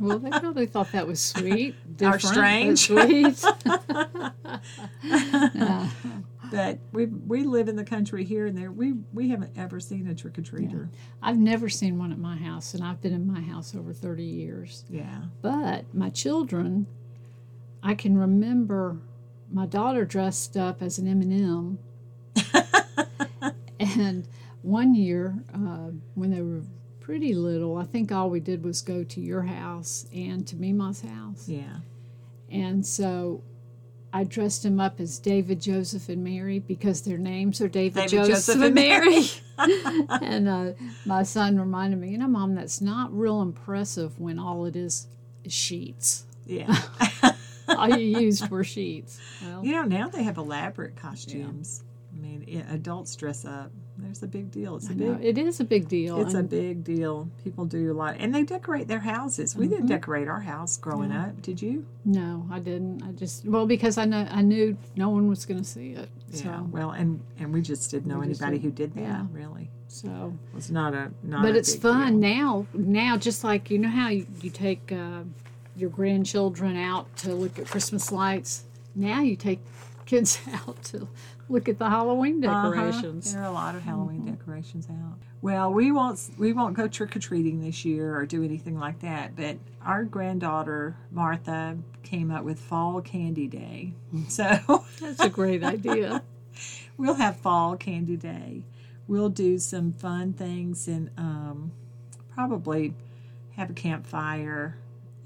Well, 0.00 0.18
they 0.18 0.30
probably 0.30 0.66
thought 0.66 0.92
that 0.92 1.06
was 1.06 1.20
sweet. 1.22 1.74
Or 2.00 2.18
strange. 2.20 2.78
Sweet. 2.78 3.44
But 6.50 6.78
we 6.92 7.06
we 7.06 7.42
live 7.44 7.68
in 7.68 7.76
the 7.76 7.84
country 7.84 8.24
here 8.24 8.46
and 8.46 8.56
there. 8.56 8.70
We 8.70 8.94
we 9.12 9.28
haven't 9.28 9.56
ever 9.56 9.80
seen 9.80 10.06
a 10.06 10.14
trick 10.14 10.38
or 10.38 10.42
treater. 10.42 10.88
I've 11.22 11.36
never 11.38 11.68
seen 11.68 11.98
one 11.98 12.12
at 12.12 12.18
my 12.18 12.36
house, 12.36 12.74
and 12.74 12.82
I've 12.82 13.00
been 13.00 13.12
in 13.12 13.30
my 13.30 13.40
house 13.40 13.74
over 13.74 13.92
30 13.92 14.24
years. 14.24 14.84
Yeah. 14.88 15.24
But 15.42 15.92
my 15.94 16.10
children, 16.10 16.86
I 17.82 17.94
can 17.94 18.16
remember 18.16 18.98
my 19.50 19.66
daughter 19.66 20.04
dressed 20.04 20.56
up 20.56 20.82
as 20.82 20.98
an 20.98 21.08
M&M. 21.08 21.78
and 23.80 24.28
one 24.62 24.94
year, 24.94 25.42
uh, 25.54 25.90
when 26.14 26.30
they 26.30 26.42
were 26.42 26.62
pretty 27.08 27.32
little, 27.32 27.78
I 27.78 27.84
think 27.84 28.12
all 28.12 28.28
we 28.28 28.38
did 28.38 28.62
was 28.62 28.82
go 28.82 29.02
to 29.02 29.18
your 29.18 29.40
house 29.40 30.04
and 30.14 30.46
to 30.46 30.56
Mima's 30.56 31.00
house. 31.00 31.48
Yeah. 31.48 31.78
And 32.50 32.84
so 32.84 33.42
I 34.12 34.24
dressed 34.24 34.62
him 34.62 34.78
up 34.78 35.00
as 35.00 35.18
David, 35.18 35.58
Joseph, 35.58 36.10
and 36.10 36.22
Mary 36.22 36.58
because 36.58 37.00
their 37.00 37.16
names 37.16 37.62
are 37.62 37.68
David, 37.68 38.08
David, 38.08 38.10
Joseph, 38.10 38.56
Joseph, 38.56 38.62
and 38.62 38.74
Mary. 38.74 39.22
and 40.22 40.48
uh, 40.50 40.72
my 41.06 41.22
son 41.22 41.58
reminded 41.58 41.98
me, 41.98 42.10
you 42.10 42.18
know, 42.18 42.28
Mom, 42.28 42.54
that's 42.54 42.82
not 42.82 43.10
real 43.10 43.40
impressive 43.40 44.20
when 44.20 44.38
all 44.38 44.66
it 44.66 44.76
is 44.76 45.06
is 45.44 45.52
sheets. 45.54 46.26
Yeah. 46.44 46.76
All 47.68 47.88
you 47.88 48.20
used 48.20 48.48
were 48.48 48.64
sheets. 48.64 49.20
Well, 49.42 49.62
you 49.62 49.72
know, 49.72 49.82
now 49.82 50.08
they 50.08 50.22
have 50.22 50.38
elaborate 50.38 50.96
costumes. 50.96 51.84
I 52.14 52.18
mean, 52.18 52.66
adults 52.70 53.14
dress 53.14 53.44
up. 53.44 53.70
There's 54.08 54.22
a 54.22 54.26
big 54.26 54.50
deal. 54.50 54.76
It's 54.76 54.88
a 54.88 54.94
big 54.94 55.18
it 55.22 55.36
is 55.36 55.60
a 55.60 55.64
big 55.64 55.86
deal. 55.86 56.18
It's 56.22 56.32
a 56.32 56.42
big 56.42 56.82
deal. 56.82 57.28
People 57.44 57.66
do 57.66 57.92
a 57.92 57.94
lot, 57.94 58.16
and 58.18 58.34
they 58.34 58.42
decorate 58.42 58.88
their 58.88 59.00
houses. 59.00 59.54
We 59.54 59.66
Mm-hmm. 59.66 59.74
didn't 59.74 59.88
decorate 59.88 60.28
our 60.28 60.40
house 60.40 60.78
growing 60.78 61.12
up. 61.12 61.42
Did 61.42 61.60
you? 61.60 61.84
no, 62.06 62.48
I 62.50 62.58
didn't. 62.58 63.02
I 63.02 63.12
just 63.12 63.44
well 63.44 63.66
because 63.66 63.98
I 63.98 64.06
know 64.06 64.26
I 64.30 64.40
knew 64.40 64.78
no 64.96 65.10
one 65.10 65.28
was 65.28 65.44
going 65.44 65.60
to 65.60 65.68
see 65.68 65.90
it. 65.92 66.08
Yeah. 66.32 66.62
Well, 66.62 66.92
and 66.92 67.20
and 67.38 67.52
we 67.52 67.60
just 67.60 67.90
didn't 67.90 68.06
know 68.06 68.20
We 68.20 68.26
anybody 68.26 68.58
who 68.58 68.70
did 68.70 68.94
that. 68.94 69.00
yeah. 69.02 69.26
Really, 69.30 69.68
so 69.88 70.32
it 70.50 70.54
was 70.54 70.70
not 70.70 70.94
a 70.94 71.10
not. 71.22 71.42
but 71.42 71.54
a 71.54 71.58
it's 71.58 71.74
fun 71.76 72.20
deal. 72.20 72.30
now 72.30 72.66
now 72.72 73.16
just 73.18 73.44
like 73.44 73.70
you 73.70 73.78
know 73.78 73.90
how 73.90 74.08
you, 74.08 74.26
you 74.40 74.48
take 74.48 74.90
uh, 74.90 75.20
your 75.76 75.90
grandchildren 75.90 76.78
out 76.78 77.14
to 77.18 77.34
look 77.34 77.58
at 77.58 77.66
christmas 77.68 78.10
lights 78.10 78.64
now 78.96 79.20
you 79.20 79.36
take 79.36 79.60
kids 80.08 80.40
out 80.52 80.82
to 80.82 81.06
look 81.48 81.68
at 81.68 81.78
the 81.78 81.88
halloween 81.88 82.44
Uh-huh. 82.44 82.54
decorations 82.70 83.32
There 83.32 83.42
are 83.42 83.46
a 83.46 83.50
lot 83.52 83.74
of 83.74 83.82
Halloween 83.82 84.20
Mm-hmm. 84.22 84.30
decorations 84.34 84.88
out. 84.90 85.18
Well, 85.42 85.72
we 85.72 85.92
won't 85.92 86.18
we 86.36 86.52
won't 86.52 86.74
go 86.74 86.88
trick 86.88 87.14
or 87.14 87.20
treating 87.20 87.60
this 87.60 87.84
year 87.84 88.16
or 88.16 88.26
do 88.26 88.42
anything 88.42 88.76
like 88.78 88.98
that. 89.00 89.36
But 89.36 89.58
our 89.84 90.02
granddaughter 90.04 90.96
Martha 91.12 91.78
came 92.02 92.30
up 92.32 92.42
with 92.44 92.58
Fall 92.58 93.00
Candy 93.02 93.46
Day, 93.46 93.92
so 94.28 94.84
that's 95.00 95.20
a 95.20 95.28
great 95.28 95.62
idea 95.62 96.22
we'll 96.96 97.14
have 97.14 97.36
Fall 97.36 97.76
Candy 97.76 98.16
Day. 98.16 98.64
We'll 99.06 99.28
do 99.30 99.58
some 99.58 99.92
fun 99.92 100.32
things 100.32 100.88
and 100.88 101.10
um, 101.16 101.70
probably 102.34 102.94
have 103.56 103.70
a 103.70 103.74
campfire 103.74 104.76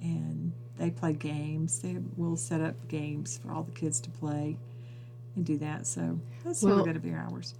and 0.02 0.52
they 0.78 0.90
play 0.90 1.12
games. 1.14 1.80
They 1.80 1.96
will 2.16 2.36
set 2.36 2.60
up 2.60 2.74
games 2.88 3.38
for 3.42 3.52
all 3.52 3.62
the 3.62 3.72
kids 3.72 3.98
to 4.00 4.10
play 4.10 4.56
and 5.36 5.44
do 5.44 5.56
that. 5.58 5.86
So 5.86 6.18
that's 6.44 6.62
Well, 6.62 6.82
going 6.82 6.94
to 6.94 7.00
be 7.00 7.12
ours. 7.12 7.54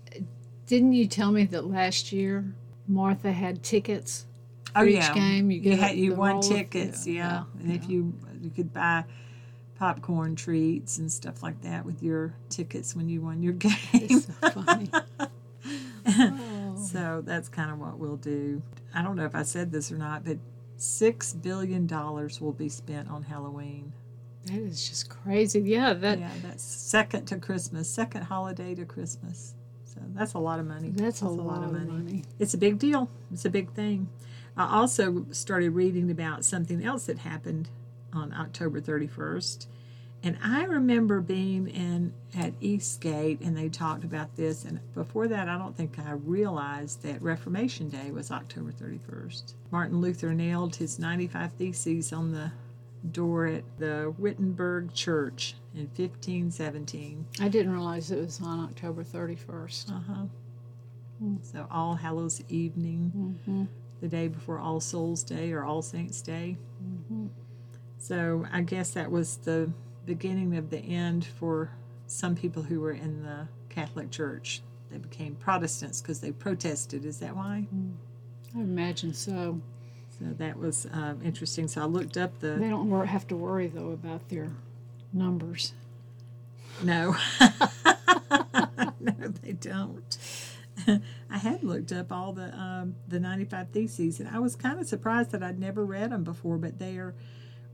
didn't 0.66 0.92
you 0.92 1.06
tell 1.06 1.30
me 1.32 1.44
that 1.46 1.66
last 1.66 2.12
year 2.12 2.54
martha 2.88 3.32
had 3.32 3.62
tickets 3.62 4.26
Oh 4.74 4.80
for 4.80 4.86
each 4.86 4.94
yeah, 4.94 5.14
game 5.14 5.50
you 5.50 5.60
you 5.60 5.76
had 5.76 5.96
you 5.96 6.14
won 6.14 6.40
tickets, 6.40 7.06
yeah, 7.06 7.44
yeah, 7.54 7.60
and 7.60 7.72
if 7.72 7.88
you 7.88 8.14
you 8.40 8.50
could 8.50 8.72
buy 8.72 9.04
popcorn 9.78 10.34
treats 10.36 10.98
and 10.98 11.10
stuff 11.10 11.42
like 11.42 11.60
that 11.62 11.84
with 11.84 12.02
your 12.02 12.34
tickets 12.48 12.94
when 12.96 13.08
you 13.08 13.20
won 13.20 13.42
your 13.42 13.52
game. 13.66 13.72
it's 13.94 14.26
so 14.26 14.32
funny 14.62 14.90
Oh. 16.06 16.76
so 16.76 17.22
that's 17.24 17.48
kind 17.48 17.70
of 17.70 17.78
what 17.78 17.98
we'll 17.98 18.16
do. 18.16 18.62
I 18.94 19.02
don't 19.02 19.16
know 19.16 19.24
if 19.24 19.34
I 19.34 19.42
said 19.42 19.70
this 19.70 19.92
or 19.92 19.96
not, 19.98 20.24
but 20.24 20.38
six 20.76 21.32
billion 21.32 21.86
dollars 21.86 22.40
will 22.40 22.52
be 22.52 22.68
spent 22.68 23.08
on 23.08 23.22
Halloween. 23.22 23.92
That 24.46 24.56
is 24.56 24.88
just 24.88 25.08
crazy 25.08 25.60
yeah 25.60 25.92
that 25.92 26.18
yeah, 26.18 26.30
that's 26.42 26.82
second 26.92 27.24
to 27.26 27.38
Christmas, 27.38 27.88
second 27.88 28.22
holiday 28.24 28.74
to 28.74 28.84
Christmas. 28.84 29.54
So 29.86 30.00
that's 30.14 30.34
a 30.34 30.38
lot 30.38 30.58
of 30.58 30.66
money. 30.66 30.90
that's 30.90 31.22
a 31.22 31.28
lot, 31.28 31.64
of 31.64 31.72
money. 31.72 32.24
It's 32.38 32.52
a 32.52 32.58
big 32.58 32.78
deal. 32.78 33.08
It's 33.32 33.46
a 33.46 33.50
big 33.50 33.72
thing. 33.72 34.08
I 34.56 34.76
also 34.76 35.24
started 35.30 35.70
reading 35.70 36.10
about 36.10 36.44
something 36.44 36.84
else 36.84 37.06
that 37.06 37.18
happened 37.18 37.70
on 38.12 38.34
October 38.34 38.80
31st. 38.80 39.66
And 40.22 40.38
I 40.42 40.64
remember 40.64 41.20
being 41.20 41.66
in 41.66 42.12
at 42.36 42.52
Eastgate 42.60 43.40
and 43.40 43.56
they 43.56 43.68
talked 43.68 44.04
about 44.04 44.36
this. 44.36 44.64
And 44.64 44.80
before 44.94 45.28
that, 45.28 45.48
I 45.48 45.58
don't 45.58 45.76
think 45.76 45.98
I 45.98 46.12
realized 46.12 47.02
that 47.02 47.20
Reformation 47.22 47.88
Day 47.88 48.10
was 48.10 48.30
October 48.30 48.70
31st. 48.70 49.54
Martin 49.70 50.00
Luther 50.00 50.32
nailed 50.32 50.76
his 50.76 50.98
95 50.98 51.52
Theses 51.54 52.12
on 52.12 52.32
the 52.32 52.52
door 53.10 53.46
at 53.46 53.64
the 53.78 54.14
Wittenberg 54.18 54.92
Church 54.94 55.54
in 55.74 55.86
1517. 55.96 57.26
I 57.40 57.48
didn't 57.48 57.72
realize 57.72 58.10
it 58.10 58.18
was 58.20 58.40
on 58.40 58.60
October 58.60 59.02
31st. 59.02 59.90
Uh 59.90 60.00
huh. 60.06 60.24
So 61.42 61.66
All 61.70 61.94
Hallows 61.94 62.42
Evening, 62.48 63.12
Mm-hmm. 63.46 63.64
the 64.00 64.08
day 64.08 64.28
before 64.28 64.58
All 64.58 64.80
Souls 64.80 65.22
Day 65.22 65.52
or 65.52 65.64
All 65.64 65.82
Saints 65.82 66.20
Day. 66.22 66.56
So 67.98 68.44
I 68.52 68.62
guess 68.62 68.90
that 68.92 69.10
was 69.10 69.36
the 69.38 69.70
beginning 70.06 70.56
of 70.56 70.70
the 70.70 70.78
end 70.78 71.24
for 71.24 71.70
some 72.06 72.34
people 72.34 72.62
who 72.62 72.80
were 72.80 72.92
in 72.92 73.22
the 73.22 73.46
Catholic 73.68 74.10
Church. 74.10 74.62
They 74.90 74.98
became 74.98 75.36
Protestants 75.36 76.00
because 76.02 76.20
they 76.20 76.32
protested. 76.32 77.04
Is 77.04 77.18
that 77.20 77.34
why? 77.36 77.66
I 78.54 78.58
imagine 78.60 79.14
so. 79.14 79.60
So 80.22 80.34
that 80.34 80.56
was 80.56 80.86
um, 80.92 81.20
interesting. 81.24 81.66
So 81.68 81.82
I 81.82 81.84
looked 81.84 82.16
up 82.16 82.38
the 82.40 82.52
They 82.52 82.68
don't 82.68 83.06
have 83.06 83.26
to 83.28 83.36
worry 83.36 83.66
though 83.66 83.90
about 83.90 84.28
their 84.28 84.50
numbers. 85.12 85.72
No. 86.82 87.16
no, 89.00 89.14
they 89.42 89.52
don't. 89.52 90.18
I 91.30 91.38
had 91.38 91.62
looked 91.64 91.92
up 91.92 92.12
all 92.12 92.32
the 92.32 92.56
um, 92.56 92.94
the 93.08 93.20
95 93.20 93.70
Theses, 93.70 94.20
and 94.20 94.28
I 94.28 94.38
was 94.38 94.56
kind 94.56 94.78
of 94.78 94.86
surprised 94.86 95.32
that 95.32 95.42
I'd 95.42 95.58
never 95.58 95.84
read 95.84 96.10
them 96.10 96.24
before, 96.24 96.56
but 96.56 96.78
they 96.78 96.96
are 96.96 97.14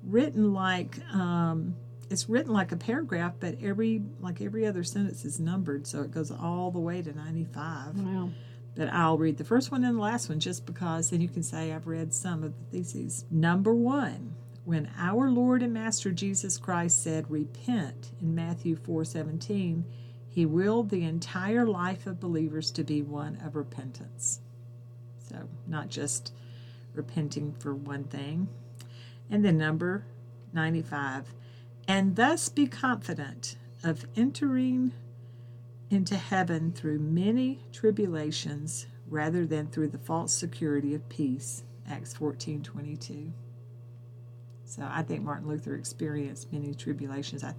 written 0.04 0.52
like 0.52 0.98
um, 1.12 1.76
it's 2.10 2.28
written 2.28 2.52
like 2.52 2.72
a 2.72 2.76
paragraph, 2.76 3.34
but 3.40 3.56
every 3.62 4.02
like 4.20 4.40
every 4.40 4.66
other 4.66 4.82
sentence 4.82 5.24
is 5.24 5.38
numbered, 5.38 5.86
so 5.86 6.02
it 6.02 6.10
goes 6.10 6.30
all 6.30 6.70
the 6.70 6.80
way 6.80 7.02
to 7.02 7.14
95. 7.14 8.00
Wow. 8.00 8.30
But 8.78 8.92
I'll 8.92 9.18
read 9.18 9.38
the 9.38 9.44
first 9.44 9.72
one 9.72 9.82
and 9.82 9.96
the 9.96 10.00
last 10.00 10.28
one 10.28 10.38
just 10.38 10.64
because 10.64 11.10
then 11.10 11.20
you 11.20 11.28
can 11.28 11.42
say 11.42 11.72
I've 11.72 11.88
read 11.88 12.14
some 12.14 12.44
of 12.44 12.54
the 12.56 12.64
theses. 12.70 13.24
Number 13.28 13.74
one, 13.74 14.36
when 14.64 14.88
our 14.96 15.32
Lord 15.32 15.64
and 15.64 15.74
Master 15.74 16.12
Jesus 16.12 16.58
Christ 16.58 17.02
said, 17.02 17.28
Repent 17.28 18.12
in 18.20 18.36
Matthew 18.36 18.76
4 18.76 19.04
17, 19.04 19.84
he 20.28 20.46
willed 20.46 20.90
the 20.90 21.02
entire 21.02 21.66
life 21.66 22.06
of 22.06 22.20
believers 22.20 22.70
to 22.70 22.84
be 22.84 23.02
one 23.02 23.40
of 23.44 23.56
repentance. 23.56 24.38
So, 25.28 25.48
not 25.66 25.88
just 25.88 26.32
repenting 26.94 27.54
for 27.58 27.74
one 27.74 28.04
thing. 28.04 28.46
And 29.28 29.44
then 29.44 29.58
number 29.58 30.04
95, 30.52 31.34
and 31.88 32.14
thus 32.14 32.48
be 32.48 32.68
confident 32.68 33.56
of 33.82 34.06
entering 34.14 34.92
into 35.90 36.16
heaven 36.16 36.72
through 36.72 36.98
many 36.98 37.60
tribulations 37.72 38.86
rather 39.08 39.46
than 39.46 39.68
through 39.68 39.88
the 39.88 39.98
false 39.98 40.32
security 40.32 40.94
of 40.94 41.08
peace. 41.08 41.64
Acts 41.88 42.12
14 42.14 42.62
22. 42.62 43.32
So 44.64 44.86
I 44.88 45.02
think 45.02 45.22
Martin 45.24 45.48
Luther 45.48 45.74
experienced 45.74 46.52
many 46.52 46.74
tribulations. 46.74 47.42
I, 47.42 47.54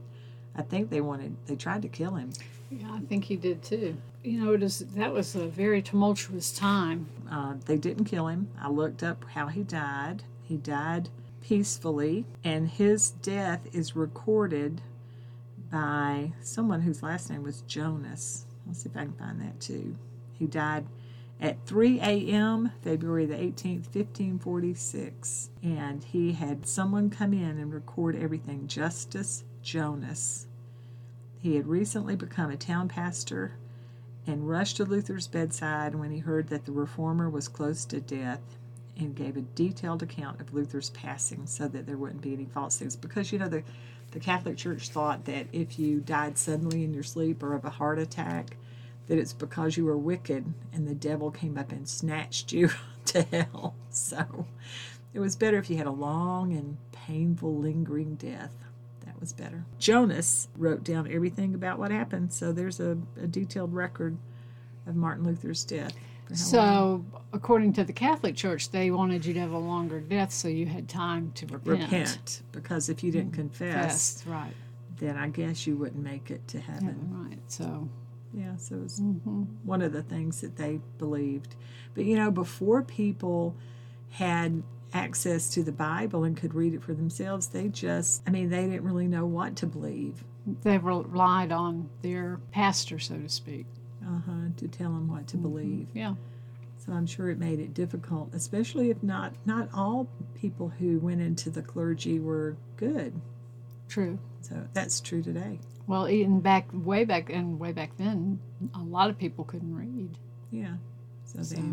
I 0.56 0.62
think 0.62 0.92
they 0.92 1.02
wanted, 1.02 1.36
they 1.48 1.56
tried 1.56 1.82
to 1.82 1.88
kill 1.88 2.16
him. 2.16 2.32
Yeah, 2.70 2.92
I 2.94 3.00
think 3.00 3.26
he 3.26 3.36
did 3.36 3.64
too. 3.64 3.98
You 4.24 4.44
know, 4.44 4.54
it 4.54 4.62
is 4.62 4.80
that 4.80 5.12
was 5.12 5.36
a 5.36 5.48
very 5.48 5.82
tumultuous 5.82 6.52
time. 6.52 7.08
Uh, 7.32 7.56
they 7.66 7.78
didn't 7.78 8.06
kill 8.06 8.28
him. 8.28 8.50
I 8.62 8.70
looked 8.70 9.02
up 9.02 9.26
how 9.34 9.48
he 9.48 9.64
died. 9.64 10.24
He 10.44 10.58
died 10.58 11.10
peacefully, 11.42 12.26
and 12.44 12.68
his 12.68 13.12
death 13.12 13.62
is 13.74 13.96
recorded 13.96 14.82
by 15.72 16.34
someone 16.42 16.82
whose 16.82 17.04
last 17.04 17.30
name 17.30 17.44
was 17.44 17.62
Jonas. 17.62 18.46
Let's 18.66 18.84
see 18.84 18.90
if 18.90 18.98
I 18.98 19.04
can 19.04 19.14
find 19.14 19.42
that 19.42 19.60
too. 19.60 19.96
He 20.34 20.48
died 20.48 20.86
at 21.42 21.66
3 21.66 22.00
a.m., 22.02 22.72
February 22.82 23.26
the 23.26 23.36
18th, 23.36 23.94
1546. 23.94 25.50
And 25.64 26.04
he 26.04 26.34
had 26.34 26.68
someone 26.68 27.10
come 27.10 27.34
in 27.34 27.58
and 27.58 27.74
record 27.74 28.16
everything. 28.16 28.68
Justus 28.68 29.44
Jonas. 29.62 30.48
He 31.40 31.56
had 31.56 31.68
recently 31.68 32.16
become 32.16 32.50
a 32.50 32.58
town 32.58 32.90
pastor 32.90 33.54
and 34.28 34.50
rushed 34.50 34.78
to 34.78 34.86
Luther's 34.86 35.28
bedside 35.28 35.96
when 35.96 36.12
he 36.12 36.20
heard 36.20 36.50
that 36.50 36.66
the 36.66 36.72
reformer 36.72 37.30
was 37.30 37.48
close 37.48 37.86
to 37.86 38.02
death 38.02 38.42
and 38.98 39.16
gave 39.16 39.38
a 39.38 39.42
detailed 39.42 40.04
account 40.04 40.42
of 40.42 40.54
Luther's 40.54 40.90
passing 40.90 41.46
so 41.46 41.68
that 41.70 41.86
there 41.86 41.98
wouldn't 41.98 42.22
be 42.22 42.34
any 42.34 42.46
false 42.46 42.78
things. 42.78 42.98
Because, 42.98 43.32
you 43.32 43.40
know, 43.40 43.48
the, 43.48 43.64
the 44.12 44.20
Catholic 44.20 44.58
Church 44.58 44.90
thought 44.90 45.26
that 45.26 45.48
if 45.52 45.78
you 45.78 46.00
died 46.00 46.38
suddenly 46.38 46.84
in 46.84 46.94
your 46.94 47.04
sleep 47.04 47.44
or 47.44 47.54
of 47.54 47.66
a 47.66 47.70
heart 47.70 48.00
attack, 48.00 48.58
that 49.08 49.18
it's 49.18 49.34
because 49.34 49.76
you 49.76 49.86
were 49.86 49.98
wicked 49.98 50.54
and 50.74 50.88
the 50.88 50.96
devil 50.96 51.32
came 51.32 51.58
up 51.58 51.72
and 51.72 51.88
snatched 51.88 52.52
you 52.52 52.70
to 53.06 53.24
hell. 53.24 53.76
So 53.90 54.48
it 55.14 55.20
was 55.20 55.36
better 55.36 55.58
if 55.58 55.70
you 55.70 55.78
had 55.78 55.88
a 55.88 55.92
long 55.92 56.54
and 56.54 56.78
painful, 56.92 57.58
lingering 57.58 58.16
death. 58.16 58.54
That 59.06 59.20
was 59.20 59.34
better. 59.34 59.66
Jonas 59.80 60.48
wrote 60.56 60.84
down 60.84 61.12
everything 61.12 61.56
about 61.56 61.80
what 61.80 61.92
happened, 61.92 62.32
so 62.32 62.52
there's 62.52 62.80
a, 62.80 62.98
a 63.22 63.28
detailed 63.28 63.74
record 63.74 64.18
of 64.86 64.96
Martin 64.96 65.26
Luther's 65.26 65.64
death. 65.64 65.94
So, 66.34 67.06
according 67.34 67.74
to 67.74 67.84
the 67.84 67.94
Catholic 67.94 68.36
Church, 68.36 68.70
they 68.70 68.92
wanted 68.92 69.26
you 69.26 69.34
to 69.34 69.40
have 69.40 69.52
a 69.52 69.58
longer 69.58 70.00
death 70.00 70.32
so 70.32 70.48
you 70.48 70.66
had 70.66 70.88
time 70.88 71.32
to 71.36 71.46
repent. 71.48 71.82
Repent, 71.82 72.42
because 72.52 72.90
if 72.90 73.04
you 73.04 73.12
didn't 73.12 73.32
mm-hmm. 73.32 73.42
confess, 73.42 74.24
Yes, 74.24 74.24
right. 74.28 74.54
then 74.98 75.18
I 75.18 75.30
guess 75.30 75.66
you 75.66 75.76
wouldn't 75.76 76.04
make 76.04 76.30
it 76.30 76.48
to 76.50 76.60
heaven. 76.60 77.28
Right. 77.30 77.40
So, 77.48 77.90
Yeah, 78.34 78.56
so 78.58 78.76
it 78.76 78.84
was 78.84 79.00
mm-hmm. 79.00 79.44
one 79.64 79.82
of 79.82 79.92
the 79.92 80.04
things 80.04 80.42
that 80.42 80.56
they 80.56 80.80
believed. 80.98 81.56
But 81.96 82.06
you 82.06 82.16
know, 82.16 82.30
before 82.30 82.84
people 82.84 83.56
had 84.12 84.62
access 84.94 85.50
to 85.52 85.64
the 85.64 85.72
Bible 85.72 86.24
and 86.24 86.36
could 86.38 86.54
read 86.54 86.74
it 86.74 86.84
for 86.84 86.94
themselves, 86.94 87.48
they 87.48 87.68
just, 87.70 88.24
I 88.28 88.32
mean, 88.32 88.50
they 88.50 88.66
didn't 88.66 88.84
really 88.84 89.08
know 89.08 89.26
what 89.26 89.56
to 89.58 89.68
believe 89.68 90.24
they 90.64 90.78
relied 90.78 91.52
on 91.52 91.90
their 92.02 92.40
pastor, 92.52 93.00
so 93.00 93.18
to 93.18 93.30
speak. 93.30 93.66
Uh-huh, 94.06 94.50
to 94.58 94.68
tell 94.68 94.92
them 94.92 95.08
what 95.08 95.28
to 95.28 95.38
believe. 95.38 95.88
Yeah. 95.94 96.16
So 96.78 96.94
I'm 96.94 97.06
sure 97.06 97.30
it 97.30 97.38
made 97.40 97.60
it 97.60 97.74
difficult, 97.74 98.34
especially 98.34 98.90
if 98.90 99.04
not 99.04 99.34
not 99.46 99.70
all 99.74 100.08
people 100.36 100.70
who 100.70 100.98
went 101.00 101.22
into 101.22 101.50
the 101.50 101.62
clergy 101.62 102.20
were 102.20 102.56
good. 102.78 103.20
True. 103.90 104.18
So 104.42 104.68
that's 104.74 105.02
true 105.02 105.22
today. 105.22 105.60
Well, 105.88 106.08
even 106.08 106.40
back 106.40 106.68
way 106.72 107.04
back 107.04 107.30
and 107.30 107.60
way 107.60 107.72
back 107.74 107.98
then, 107.98 108.40
a 108.74 108.80
lot 108.80 109.10
of 109.10 109.18
people 109.18 109.44
couldn't 109.44 109.76
read. 109.76 110.18
Yeah. 110.52 110.76
So, 111.26 111.42
So- 111.44 111.56
they 111.56 111.64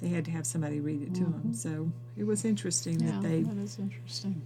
they 0.00 0.08
had 0.08 0.24
to 0.26 0.30
have 0.30 0.46
somebody 0.46 0.78
read 0.80 1.02
it 1.02 1.14
to 1.16 1.24
them. 1.24 1.54
So 1.54 1.90
it 2.16 2.24
was 2.24 2.44
interesting 2.44 3.00
Yeah, 3.00 3.12
that 3.12 3.22
they 3.22 3.38
Yeah, 3.38 3.54
that 3.54 3.58
is 3.58 3.78
interesting. 3.78 4.42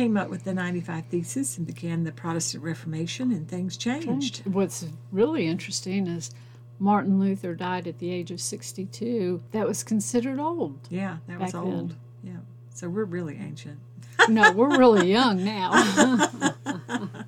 Came 0.00 0.16
up 0.16 0.30
with 0.30 0.44
the 0.44 0.54
95 0.54 1.04
Thesis 1.06 1.58
and 1.58 1.66
began 1.66 2.04
the 2.04 2.12
Protestant 2.12 2.64
Reformation, 2.64 3.32
and 3.32 3.46
things 3.46 3.76
changed. 3.76 4.40
What's 4.46 4.86
really 5.12 5.46
interesting 5.46 6.06
is 6.06 6.30
Martin 6.78 7.20
Luther 7.20 7.54
died 7.54 7.86
at 7.86 7.98
the 7.98 8.10
age 8.10 8.30
of 8.30 8.40
62. 8.40 9.42
That 9.52 9.68
was 9.68 9.84
considered 9.84 10.40
old. 10.40 10.88
Yeah, 10.88 11.18
that 11.28 11.38
was 11.38 11.54
old. 11.54 11.90
then. 11.90 11.96
Yeah. 12.22 12.38
So 12.72 12.88
we're 12.88 13.04
really 13.04 13.36
ancient. 13.36 13.78
No, 14.28 14.52
we're 14.52 14.78
really 14.78 15.10
young 15.10 15.42
now. 15.44 15.70
oh. 15.74 17.26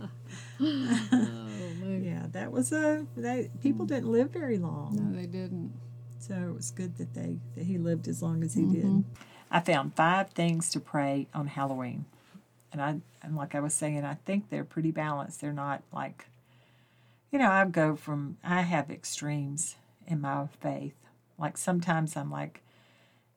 Yeah, 0.60 2.26
that 2.32 2.52
was 2.52 2.70
a. 2.70 3.06
They, 3.16 3.50
people 3.62 3.86
mm. 3.86 3.88
didn't 3.88 4.12
live 4.12 4.30
very 4.30 4.58
long. 4.58 4.98
No, 5.00 5.18
they 5.18 5.26
didn't. 5.26 5.72
So 6.18 6.34
it 6.34 6.54
was 6.54 6.70
good 6.70 6.98
that 6.98 7.14
they 7.14 7.38
that 7.54 7.64
he 7.64 7.78
lived 7.78 8.08
as 8.08 8.22
long 8.22 8.44
as 8.44 8.52
he 8.52 8.62
did. 8.66 8.84
Mm-hmm. 8.84 9.00
I 9.50 9.60
found 9.60 9.96
five 9.96 10.30
things 10.30 10.68
to 10.70 10.80
pray 10.80 11.28
on 11.32 11.46
Halloween, 11.46 12.04
and 12.72 12.80
I 12.80 12.96
and 13.22 13.36
like 13.36 13.54
I 13.54 13.60
was 13.60 13.74
saying, 13.74 14.04
I 14.04 14.14
think 14.14 14.48
they're 14.48 14.64
pretty 14.64 14.90
balanced. 14.90 15.40
They're 15.40 15.52
not 15.52 15.82
like, 15.92 16.26
you 17.30 17.38
know, 17.38 17.50
I 17.50 17.64
go 17.66 17.94
from 17.94 18.38
I 18.42 18.62
have 18.62 18.90
extremes 18.90 19.76
in 20.06 20.20
my 20.20 20.46
faith. 20.60 20.96
Like 21.38 21.56
sometimes 21.56 22.16
I'm 22.16 22.30
like, 22.30 22.62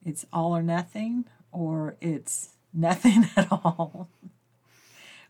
it's 0.03 0.25
all 0.31 0.55
or 0.55 0.63
nothing, 0.63 1.25
or 1.51 1.95
it's 2.01 2.49
nothing 2.73 3.27
at 3.35 3.51
all. 3.51 4.09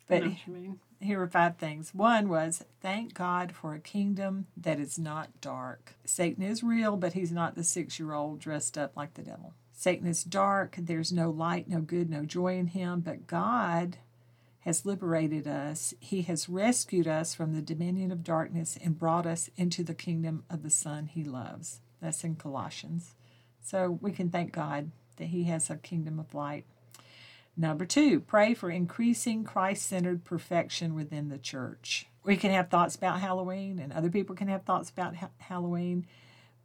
But 0.07 0.23
what 0.23 0.47
you 0.47 0.53
mean. 0.53 0.79
here 0.99 1.21
are 1.21 1.27
five 1.27 1.57
things. 1.57 1.93
One 1.93 2.29
was 2.29 2.63
thank 2.81 3.15
God 3.15 3.51
for 3.51 3.73
a 3.73 3.79
kingdom 3.79 4.45
that 4.55 4.79
is 4.79 4.99
not 4.99 5.41
dark. 5.41 5.95
Satan 6.05 6.43
is 6.43 6.61
real, 6.61 6.95
but 6.95 7.13
he's 7.13 7.31
not 7.31 7.55
the 7.55 7.63
six 7.63 7.99
year 7.99 8.13
old 8.13 8.39
dressed 8.39 8.77
up 8.77 8.95
like 8.95 9.15
the 9.15 9.23
devil. 9.23 9.53
Satan 9.75 10.07
is 10.07 10.23
dark. 10.23 10.75
There's 10.79 11.11
no 11.11 11.29
light, 11.29 11.67
no 11.67 11.81
good, 11.81 12.09
no 12.09 12.25
joy 12.25 12.57
in 12.57 12.67
him. 12.67 13.01
But 13.01 13.27
God 13.27 13.97
has 14.61 14.85
liberated 14.85 15.47
us. 15.47 15.93
He 15.99 16.23
has 16.23 16.49
rescued 16.49 17.07
us 17.07 17.35
from 17.35 17.53
the 17.53 17.61
dominion 17.61 18.11
of 18.11 18.23
darkness 18.23 18.79
and 18.83 18.97
brought 18.97 19.27
us 19.27 19.49
into 19.57 19.83
the 19.83 19.93
kingdom 19.93 20.43
of 20.49 20.63
the 20.63 20.71
Son 20.71 21.05
he 21.05 21.23
loves. 21.23 21.81
That's 22.01 22.23
in 22.23 22.35
Colossians. 22.35 23.13
So 23.61 23.99
we 24.01 24.11
can 24.11 24.29
thank 24.29 24.51
God 24.51 24.91
that 25.17 25.25
he 25.25 25.43
has 25.45 25.69
a 25.69 25.75
kingdom 25.75 26.19
of 26.19 26.33
light. 26.33 26.65
Number 27.57 27.85
two, 27.85 28.19
pray 28.19 28.53
for 28.53 28.69
increasing 28.69 29.43
Christ 29.43 29.85
centered 29.85 30.25
perfection 30.25 30.93
within 30.93 31.29
the 31.29 31.37
church. 31.37 32.07
We 32.23 32.35
can 32.35 32.51
have 32.51 32.69
thoughts 32.69 32.95
about 32.95 33.21
Halloween, 33.21 33.79
and 33.79 33.93
other 33.93 34.09
people 34.09 34.35
can 34.35 34.47
have 34.49 34.63
thoughts 34.63 34.89
about 34.89 35.15
ha- 35.15 35.29
Halloween, 35.37 36.05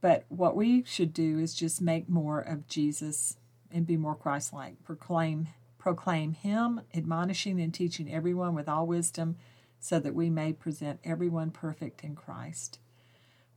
but 0.01 0.25
what 0.29 0.57
we 0.57 0.85
should 0.85 1.13
do 1.13 1.39
is 1.39 1.55
just 1.55 1.81
make 1.81 2.09
more 2.09 2.41
of 2.41 2.69
Jesus 2.69 3.37
and 3.71 3.87
be 3.87 3.97
more 3.97 4.15
Christ 4.15 4.53
like. 4.53 4.83
Proclaim, 4.85 5.49
proclaim 5.79 6.33
Him, 6.33 6.81
admonishing 6.95 7.61
and 7.61 7.73
teaching 7.73 8.13
everyone 8.13 8.55
with 8.55 8.69
all 8.69 8.87
wisdom, 8.87 9.37
so 9.79 9.99
that 9.99 10.15
we 10.15 10.29
may 10.29 10.53
present 10.53 11.01
everyone 11.05 11.51
perfect 11.51 12.03
in 12.03 12.15
Christ. 12.15 12.79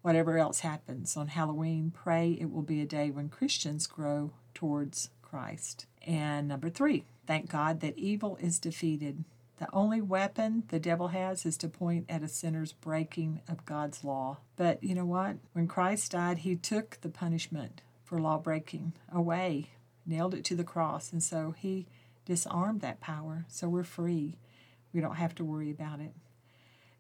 Whatever 0.01 0.37
else 0.37 0.61
happens 0.61 1.15
on 1.15 1.29
Halloween, 1.29 1.91
pray 1.93 2.37
it 2.39 2.51
will 2.51 2.61
be 2.61 2.81
a 2.81 2.85
day 2.85 3.09
when 3.09 3.29
Christians 3.29 3.87
grow 3.87 4.31
towards 4.53 5.09
Christ. 5.21 5.85
And 6.05 6.47
number 6.47 6.69
three, 6.69 7.05
thank 7.25 7.49
God 7.49 7.79
that 7.79 7.97
evil 7.97 8.37
is 8.41 8.59
defeated. 8.59 9.23
The 9.59 9.67
only 9.71 10.01
weapon 10.01 10.63
the 10.69 10.79
devil 10.79 11.09
has 11.09 11.45
is 11.45 11.57
to 11.57 11.69
point 11.69 12.05
at 12.09 12.23
a 12.23 12.27
sinner's 12.27 12.73
breaking 12.73 13.41
of 13.47 13.65
God's 13.65 14.03
law. 14.03 14.37
But 14.55 14.83
you 14.83 14.95
know 14.95 15.05
what? 15.05 15.37
When 15.53 15.67
Christ 15.67 16.11
died, 16.11 16.39
he 16.39 16.55
took 16.55 16.99
the 17.01 17.09
punishment 17.09 17.81
for 18.03 18.19
law 18.19 18.37
breaking 18.37 18.93
away, 19.11 19.69
nailed 20.05 20.33
it 20.33 20.43
to 20.45 20.55
the 20.55 20.63
cross, 20.63 21.11
and 21.13 21.21
so 21.21 21.53
he 21.57 21.87
disarmed 22.25 22.81
that 22.81 22.99
power. 22.99 23.45
So 23.47 23.69
we're 23.69 23.83
free. 23.83 24.37
We 24.91 25.01
don't 25.01 25.15
have 25.15 25.35
to 25.35 25.45
worry 25.45 25.69
about 25.69 25.99
it. 25.99 26.13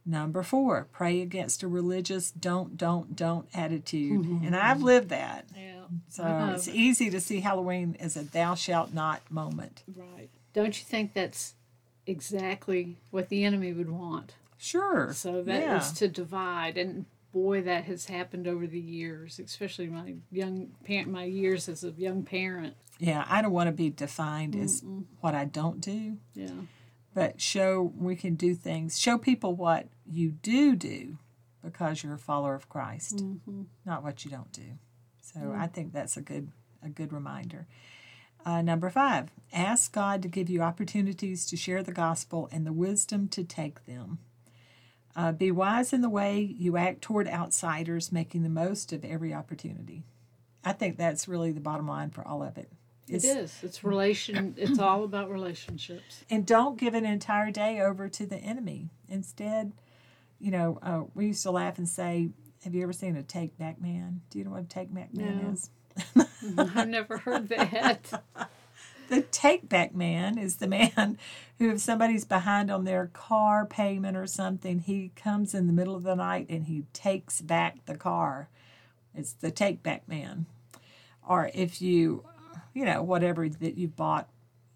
Number 0.05 0.43
four, 0.43 0.87
pray 0.91 1.21
against 1.21 1.63
a 1.63 1.67
religious 1.67 2.29
don't, 2.31 2.77
don't, 2.77 3.15
don't 3.15 3.47
attitude. 3.53 4.23
Mm-hmm. 4.23 4.45
And 4.45 4.55
I've 4.55 4.81
lived 4.81 5.09
that. 5.09 5.45
Yeah. 5.55 5.85
So 6.09 6.51
it's 6.53 6.67
easy 6.67 7.09
to 7.09 7.21
see 7.21 7.39
Halloween 7.39 7.95
as 7.99 8.17
a 8.17 8.23
thou 8.23 8.55
shalt 8.55 8.93
not 8.93 9.21
moment. 9.31 9.83
Right. 9.95 10.29
Don't 10.53 10.77
you 10.77 10.85
think 10.85 11.13
that's 11.13 11.55
exactly 12.05 12.97
what 13.11 13.29
the 13.29 13.43
enemy 13.43 13.73
would 13.73 13.89
want? 13.89 14.33
Sure. 14.57 15.11
So 15.13 15.41
that 15.43 15.63
is 15.63 15.89
yeah. 15.89 15.93
to 15.95 16.07
divide, 16.07 16.77
and 16.77 17.05
boy, 17.31 17.61
that 17.63 17.85
has 17.85 18.05
happened 18.05 18.47
over 18.47 18.67
the 18.67 18.79
years, 18.79 19.39
especially 19.39 19.87
my 19.87 20.15
young 20.31 20.71
parent, 20.83 21.09
my 21.09 21.25
years 21.25 21.67
as 21.67 21.83
a 21.83 21.91
young 21.91 22.23
parent. 22.23 22.75
Yeah, 22.99 23.25
I 23.27 23.41
don't 23.41 23.51
want 23.51 23.67
to 23.67 23.73
be 23.73 23.89
defined 23.89 24.55
as 24.55 24.83
what 25.19 25.33
I 25.33 25.45
don't 25.45 25.81
do, 25.81 26.17
Yeah. 26.35 26.51
but 27.13 27.41
show 27.41 27.91
we 27.97 28.15
can 28.15 28.35
do 28.35 28.55
things. 28.55 28.99
Show 28.99 29.17
people 29.17 29.55
what 29.55 29.87
you 30.05 30.31
do 30.31 30.75
do 30.75 31.17
because 31.63 32.03
you're 32.03 32.13
a 32.13 32.19
follower 32.19 32.55
of 32.55 32.69
Christ, 32.69 33.17
mm-hmm. 33.17 33.63
not 33.85 34.03
what 34.03 34.23
you 34.23 34.31
don't 34.31 34.51
do. 34.51 34.77
So 35.21 35.39
mm. 35.39 35.59
I 35.59 35.67
think 35.67 35.93
that's 35.93 36.17
a 36.17 36.21
good 36.21 36.51
a 36.83 36.89
good 36.89 37.11
reminder. 37.11 37.65
Uh, 38.45 38.61
number 38.61 38.89
five, 38.89 39.31
ask 39.53 39.91
God 39.93 40.21
to 40.21 40.27
give 40.27 40.49
you 40.49 40.61
opportunities 40.61 41.45
to 41.45 41.55
share 41.57 41.81
the 41.83 41.91
gospel 41.93 42.49
and 42.51 42.65
the 42.65 42.73
wisdom 42.73 43.27
to 43.29 43.43
take 43.43 43.85
them. 43.85 44.19
Uh, 45.15 45.31
be 45.31 45.51
wise 45.51 45.93
in 45.93 46.01
the 46.01 46.09
way 46.09 46.39
you 46.41 46.75
act 46.75 47.01
toward 47.01 47.27
outsiders, 47.27 48.11
making 48.11 48.43
the 48.43 48.49
most 48.49 48.91
of 48.91 49.05
every 49.05 49.33
opportunity. 49.33 50.03
I 50.65 50.73
think 50.73 50.97
that's 50.97 51.27
really 51.27 51.51
the 51.51 51.59
bottom 51.59 51.87
line 51.87 52.09
for 52.09 52.27
all 52.27 52.41
of 52.41 52.57
it. 52.57 52.69
It 53.07 53.23
is. 53.23 53.53
It's 53.61 53.83
relation. 53.83 54.55
It's 54.57 54.79
all 54.79 55.03
about 55.03 55.29
relationships. 55.29 56.23
and 56.29 56.45
don't 56.45 56.79
give 56.79 56.93
an 56.93 57.05
entire 57.05 57.51
day 57.51 57.79
over 57.81 58.07
to 58.09 58.25
the 58.25 58.37
enemy. 58.37 58.89
Instead, 59.09 59.73
you 60.39 60.51
know, 60.51 60.79
uh, 60.81 61.03
we 61.13 61.27
used 61.27 61.43
to 61.43 61.51
laugh 61.51 61.77
and 61.77 61.87
say, 61.87 62.29
"Have 62.63 62.73
you 62.73 62.81
ever 62.81 62.93
seen 62.93 63.17
a 63.17 63.21
take 63.23 63.57
back 63.57 63.81
man? 63.81 64.21
Do 64.29 64.39
you 64.39 64.45
know 64.45 64.51
what 64.51 64.61
a 64.63 64.67
take 64.67 64.93
back 64.93 65.13
man 65.13 65.37
No. 65.43 65.51
is?" 65.51 65.69
I've 66.57 66.89
never 66.89 67.19
heard 67.19 67.49
that. 67.49 68.23
the 69.09 69.21
take 69.21 69.69
back 69.69 69.93
man 69.93 70.37
is 70.37 70.57
the 70.57 70.67
man 70.67 71.17
who, 71.59 71.71
if 71.71 71.79
somebody's 71.79 72.25
behind 72.25 72.71
on 72.71 72.83
their 72.83 73.07
car 73.07 73.65
payment 73.65 74.17
or 74.17 74.27
something, 74.27 74.79
he 74.79 75.11
comes 75.15 75.53
in 75.53 75.67
the 75.67 75.73
middle 75.73 75.95
of 75.95 76.03
the 76.03 76.15
night 76.15 76.47
and 76.49 76.65
he 76.65 76.83
takes 76.93 77.41
back 77.41 77.85
the 77.85 77.95
car. 77.95 78.49
It's 79.15 79.33
the 79.33 79.51
take 79.51 79.83
back 79.83 80.07
man. 80.07 80.45
Or 81.27 81.49
if 81.53 81.81
you, 81.81 82.25
you 82.73 82.85
know, 82.85 83.01
whatever 83.01 83.47
that 83.47 83.77
you 83.77 83.87
bought 83.87 84.27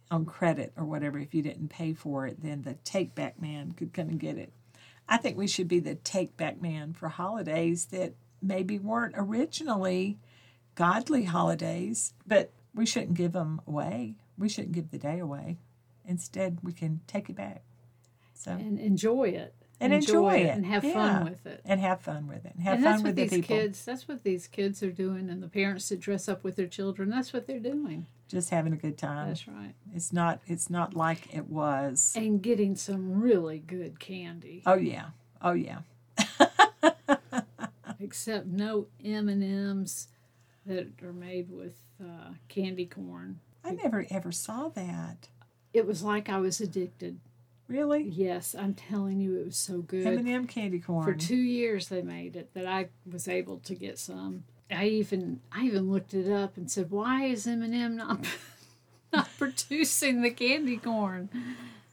on 0.10 0.25
credit 0.25 0.71
or 0.77 0.86
whatever, 0.86 1.19
if 1.19 1.34
you 1.34 1.41
didn't 1.41 1.69
pay 1.69 1.93
for 1.93 2.25
it, 2.25 2.41
then 2.41 2.62
the 2.62 2.75
take 2.86 3.15
back 3.15 3.41
man 3.41 3.73
could 3.73 3.93
come 3.93 4.10
and 4.10 4.19
get 4.19 4.38
it. 4.38 4.53
I 5.10 5.17
think 5.17 5.38
we 5.38 5.47
should 5.47 5.67
be 5.67 5.80
the 5.80 5.95
take 5.95 6.38
back 6.38 6.62
man 6.62 6.93
for 6.93 7.10
holidays 7.10 7.86
that 7.86 8.13
maybe 8.41 8.77
weren't 8.77 9.15
originally 9.17 10.19
godly 10.78 11.24
holidays, 11.26 12.13
but 12.28 12.52
we 12.76 12.86
shouldn't 12.86 13.16
give 13.16 13.34
them 13.34 13.60
away. 13.68 14.16
We 14.38 14.48
shouldn't 14.48 14.74
give 14.74 14.92
the 14.92 15.00
day 15.00 15.18
away. 15.20 15.58
Instead, 16.06 16.60
we 16.63 16.72
can 16.72 17.02
take 17.08 17.30
it 17.30 17.36
back. 17.36 17.63
So 18.36 18.52
and 18.52 18.80
enjoy 18.80 19.30
it. 19.30 19.56
and 19.82 19.92
enjoy, 19.92 20.36
it 20.38 20.50
and 20.56 20.66
have 20.68 20.84
Yeah. 20.84 20.94
fun 20.94 21.26
with 21.26 21.46
it. 21.48 21.62
and 21.66 21.82
have 21.82 22.00
fun 22.02 22.28
with 22.28 22.46
it 22.46 22.54
and 22.54 22.63
have 22.63 22.76
and 22.76 22.84
fun 22.84 22.92
that's 22.94 23.04
with 23.04 23.10
what 23.10 23.16
the 23.16 23.22
these 23.24 23.32
people. 23.42 23.56
kids 23.58 23.86
that's 23.86 24.08
what 24.08 24.24
these 24.24 24.48
kids 24.48 24.82
are 24.84 24.92
doing 24.92 25.30
and 25.30 25.42
the 25.44 25.48
parents 25.48 25.90
that 25.90 26.00
dress 26.00 26.28
up 26.30 26.44
with 26.44 26.56
their 26.56 26.66
children 26.68 27.10
that's 27.10 27.32
what 27.34 27.46
they're 27.48 27.60
doing 27.60 28.06
Just 28.28 28.50
having 28.52 28.74
a 28.74 28.78
good 28.78 28.98
time. 28.98 29.28
that's 29.28 29.48
right 29.48 29.74
It's 29.94 30.12
not. 30.13 30.40
It's 30.48 30.70
not 30.70 30.96
like 30.96 31.34
it 31.36 31.48
was. 31.50 32.13
and 32.16 32.42
getting 32.42 32.76
some 32.76 33.20
really 33.22 33.60
good 33.60 34.00
candy 34.00 34.62
Oh 34.66 34.76
yeah. 34.76 35.08
Oh 35.42 35.54
yeah. 35.54 35.80
except 38.00 38.46
no 38.48 38.88
m&ms 39.04 40.08
that 40.67 40.88
are 41.03 41.13
made 41.13 41.49
with 41.49 41.73
uh, 42.01 42.32
candy 42.47 42.86
corn 42.86 43.39
I 43.63 43.71
never 43.71 44.06
ever 44.10 44.32
saw 44.32 44.69
that. 44.69 45.27
it 45.73 45.86
was 45.88 46.03
like 46.03 46.30
i 46.30 46.38
was 46.39 46.62
addicted 46.62 47.19
Really? 47.67 48.03
yes 48.03 48.56
i'm 48.58 48.73
telling 48.73 49.19
you 49.19 49.39
it 49.41 49.45
was 49.45 49.58
so 49.58 49.80
good 49.82 50.06
M&M 50.08 50.47
candy 50.47 50.80
corn. 50.80 51.03
for 51.06 51.13
two 51.13 51.36
years 51.36 51.89
they 51.89 52.01
made 52.01 52.36
it 52.36 52.53
that 52.53 52.65
i 52.65 52.89
was 53.12 53.27
able 53.27 53.58
to 53.60 53.75
get 53.75 53.97
some 53.99 54.43
i 54.71 54.86
even 54.86 55.41
i 55.51 55.63
even 55.65 55.89
looked 55.91 56.13
it 56.13 56.32
up 56.32 56.56
and 56.58 56.69
said 56.71 56.91
why 56.91 57.25
is 57.25 57.45
m&m 57.47 57.97
not 57.97 58.25
not 59.13 59.27
producing 59.38 60.21
the 60.21 60.32
candy 60.32 60.77
corn 60.77 61.30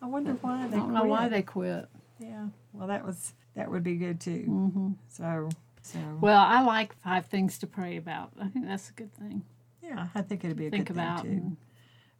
I 0.02 0.06
wonder 0.06 0.32
why 0.34 0.66
they. 0.68 0.76
i 0.76 0.80
don't 0.80 0.92
know 0.92 1.04
why 1.04 1.28
they 1.28 1.42
quit 1.42 1.88
Yeah. 2.20 2.48
Well, 2.72 2.88
that 2.88 3.04
was 3.06 3.32
that 3.56 3.70
would 3.70 3.82
be 3.84 3.96
good 3.96 4.20
too. 4.20 4.44
Mm-hmm. 4.48 4.90
So 5.08 5.48
so 5.84 5.98
well 6.20 6.40
i 6.40 6.62
like 6.62 6.94
five 7.02 7.26
things 7.26 7.58
to 7.58 7.66
pray 7.66 7.96
about 7.96 8.32
i 8.40 8.48
think 8.48 8.66
that's 8.66 8.90
a 8.90 8.92
good 8.92 9.14
thing 9.14 9.42
yeah, 9.84 10.08
I 10.14 10.22
think 10.22 10.44
it'd 10.44 10.56
be 10.56 10.66
a 10.66 10.70
think 10.70 10.88
good 10.88 10.96
about 10.96 11.22
thing 11.22 11.40
too. 11.40 11.56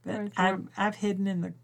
But 0.04 0.32
I've 0.36 0.68
I've 0.76 0.96
hidden 0.96 1.26
in 1.26 1.40
the 1.40 1.54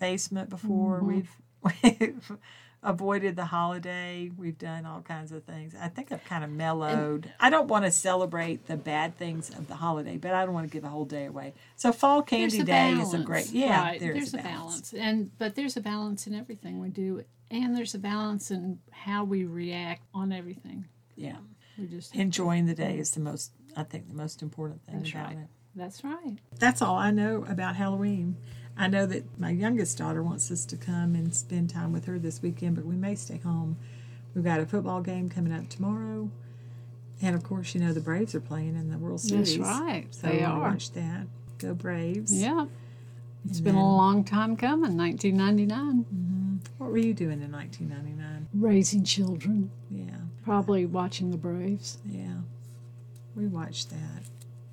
basement 0.00 0.50
before. 0.50 1.00
Mm-hmm. 1.00 1.06
We've 1.06 1.30
we've 2.00 2.38
avoided 2.82 3.36
the 3.36 3.44
holiday. 3.44 4.30
We've 4.36 4.58
done 4.58 4.86
all 4.86 5.02
kinds 5.02 5.30
of 5.32 5.44
things. 5.44 5.74
I 5.80 5.88
think 5.88 6.10
I've 6.10 6.24
kind 6.24 6.42
of 6.42 6.50
mellowed. 6.50 7.32
I 7.38 7.50
don't 7.50 7.68
want 7.68 7.84
to 7.84 7.90
celebrate 7.90 8.66
the 8.66 8.76
bad 8.76 9.16
things 9.16 9.50
of 9.50 9.68
the 9.68 9.76
holiday, 9.76 10.16
but 10.16 10.34
I 10.34 10.44
don't 10.44 10.54
want 10.54 10.68
to 10.68 10.72
give 10.72 10.84
a 10.84 10.88
whole 10.88 11.04
day 11.04 11.26
away. 11.26 11.54
So 11.76 11.92
fall 11.92 12.22
candy 12.22 12.58
day 12.58 12.64
balance. 12.64 13.08
is 13.08 13.14
a 13.14 13.18
great 13.18 13.50
yeah. 13.50 13.80
right. 13.80 14.00
There's, 14.00 14.32
there's, 14.32 14.34
a 14.34 14.38
balance. 14.38 14.92
and 14.94 15.30
but 15.38 15.54
there's 15.54 15.76
a 15.76 15.80
balance 15.80 16.26
in 16.26 16.34
everything 16.34 16.80
we 16.80 16.88
do 16.88 17.24
and 17.48 17.76
there's 17.76 17.94
a 17.94 17.98
balance 17.98 18.50
in 18.50 18.80
how 18.90 19.22
we 19.22 19.44
react 19.44 20.02
on 20.12 20.32
everything 20.32 20.86
Yeah, 21.16 21.36
we 21.78 21.86
just 21.86 22.14
enjoying 22.14 22.66
the 22.66 22.74
day 22.74 22.98
is 22.98 23.10
the 23.12 23.20
most. 23.20 23.52
I 23.76 23.82
think 23.82 24.08
the 24.08 24.14
most 24.14 24.42
important 24.42 24.84
thing 24.86 24.98
That's 24.98 25.10
about 25.10 25.26
right. 25.26 25.36
it. 25.38 25.48
that's 25.74 26.02
right 26.04 26.38
That's 26.58 26.80
all 26.80 26.96
I 26.96 27.10
know 27.10 27.44
about 27.48 27.76
Halloween. 27.76 28.36
I 28.78 28.88
know 28.88 29.04
that 29.06 29.38
my 29.38 29.50
youngest 29.50 29.98
daughter 29.98 30.22
wants 30.22 30.50
us 30.50 30.64
to 30.66 30.76
come 30.76 31.14
and 31.14 31.34
spend 31.34 31.68
time 31.70 31.92
with 31.92 32.04
her 32.06 32.18
this 32.18 32.40
weekend, 32.42 32.76
but 32.76 32.84
we 32.86 32.94
may 32.96 33.14
stay 33.14 33.38
home. 33.38 33.76
We've 34.34 34.44
got 34.44 34.60
a 34.60 34.66
football 34.66 35.00
game 35.02 35.28
coming 35.30 35.52
up 35.52 35.68
tomorrow. 35.68 36.30
And 37.22 37.34
of 37.34 37.42
course, 37.42 37.74
you 37.74 37.80
know, 37.80 37.92
the 37.94 38.00
Braves 38.00 38.34
are 38.34 38.40
playing 38.40 38.76
in 38.76 38.90
the 38.90 38.98
World 38.98 39.20
Series. 39.20 39.56
That's 39.56 39.68
Series. 39.70 39.80
right. 39.80 40.06
So 40.14 40.26
They 40.28 40.36
we'll 40.38 40.46
are. 40.46 40.60
watch 40.60 40.92
that. 40.92 41.26
Go 41.58 41.74
Braves. 41.74 42.32
yeah 42.38 42.66
it's 43.46 43.58
And 43.58 43.64
been 43.64 43.74
then- 43.76 43.84
a 43.84 43.96
long 43.96 44.24
time 44.24 44.56
coming 44.56 44.96
1999 44.96 46.04
mm-hmm. 46.04 46.56
What 46.78 46.90
were 46.90 46.98
you 46.98 47.14
doing 47.14 47.40
in 47.42 47.50
1999? 47.52 48.48
raising 48.54 49.04
children 49.04 49.70
Yeah, 49.90 50.15
probably 50.46 50.86
watching 50.86 51.32
the 51.32 51.36
braves 51.36 51.98
yeah. 52.06 52.36
We 53.34 53.48
watched 53.48 53.90
that. 53.90 54.22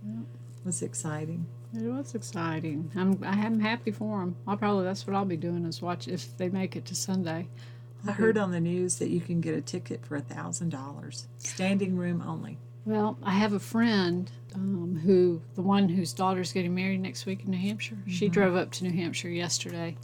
It 0.05 0.25
was 0.63 0.81
exciting. 0.81 1.45
It 1.75 1.91
was 1.91 2.15
exciting. 2.15 2.91
I'm 2.95 3.19
I'm 3.25 3.59
happy 3.59 3.91
for 3.91 4.19
them. 4.19 4.37
I'll 4.47 4.55
probably 4.55 4.85
that's 4.85 5.05
what 5.05 5.15
I'll 5.17 5.25
be 5.25 5.35
doing 5.35 5.65
is 5.65 5.81
watch 5.81 6.07
if 6.07 6.37
they 6.37 6.47
make 6.47 6.77
it 6.77 6.85
to 6.85 6.95
Sunday. 6.95 7.47
I 8.07 8.11
heard 8.11 8.37
on 8.37 8.51
the 8.51 8.59
news 8.59 8.99
that 8.99 9.09
you 9.09 9.19
can 9.19 9.41
get 9.41 9.55
a 9.55 9.61
ticket 9.61 10.05
for 10.05 10.15
a 10.15 10.21
thousand 10.21 10.69
dollars, 10.69 11.27
standing 11.39 11.97
room 11.97 12.23
only. 12.25 12.57
Well, 12.85 13.17
I 13.23 13.31
have 13.31 13.53
a 13.53 13.59
friend 13.59 14.29
um, 14.55 15.01
who 15.03 15.41
the 15.55 15.61
one 15.61 15.89
whose 15.89 16.13
daughter's 16.13 16.53
getting 16.53 16.75
married 16.75 17.01
next 17.01 17.25
week 17.25 17.43
in 17.43 17.51
New 17.51 17.57
Hampshire. 17.57 17.97
She 18.07 18.29
drove 18.29 18.55
up 18.55 18.71
to 18.73 18.83
New 18.83 18.93
Hampshire 18.93 19.29
yesterday, 19.29 19.97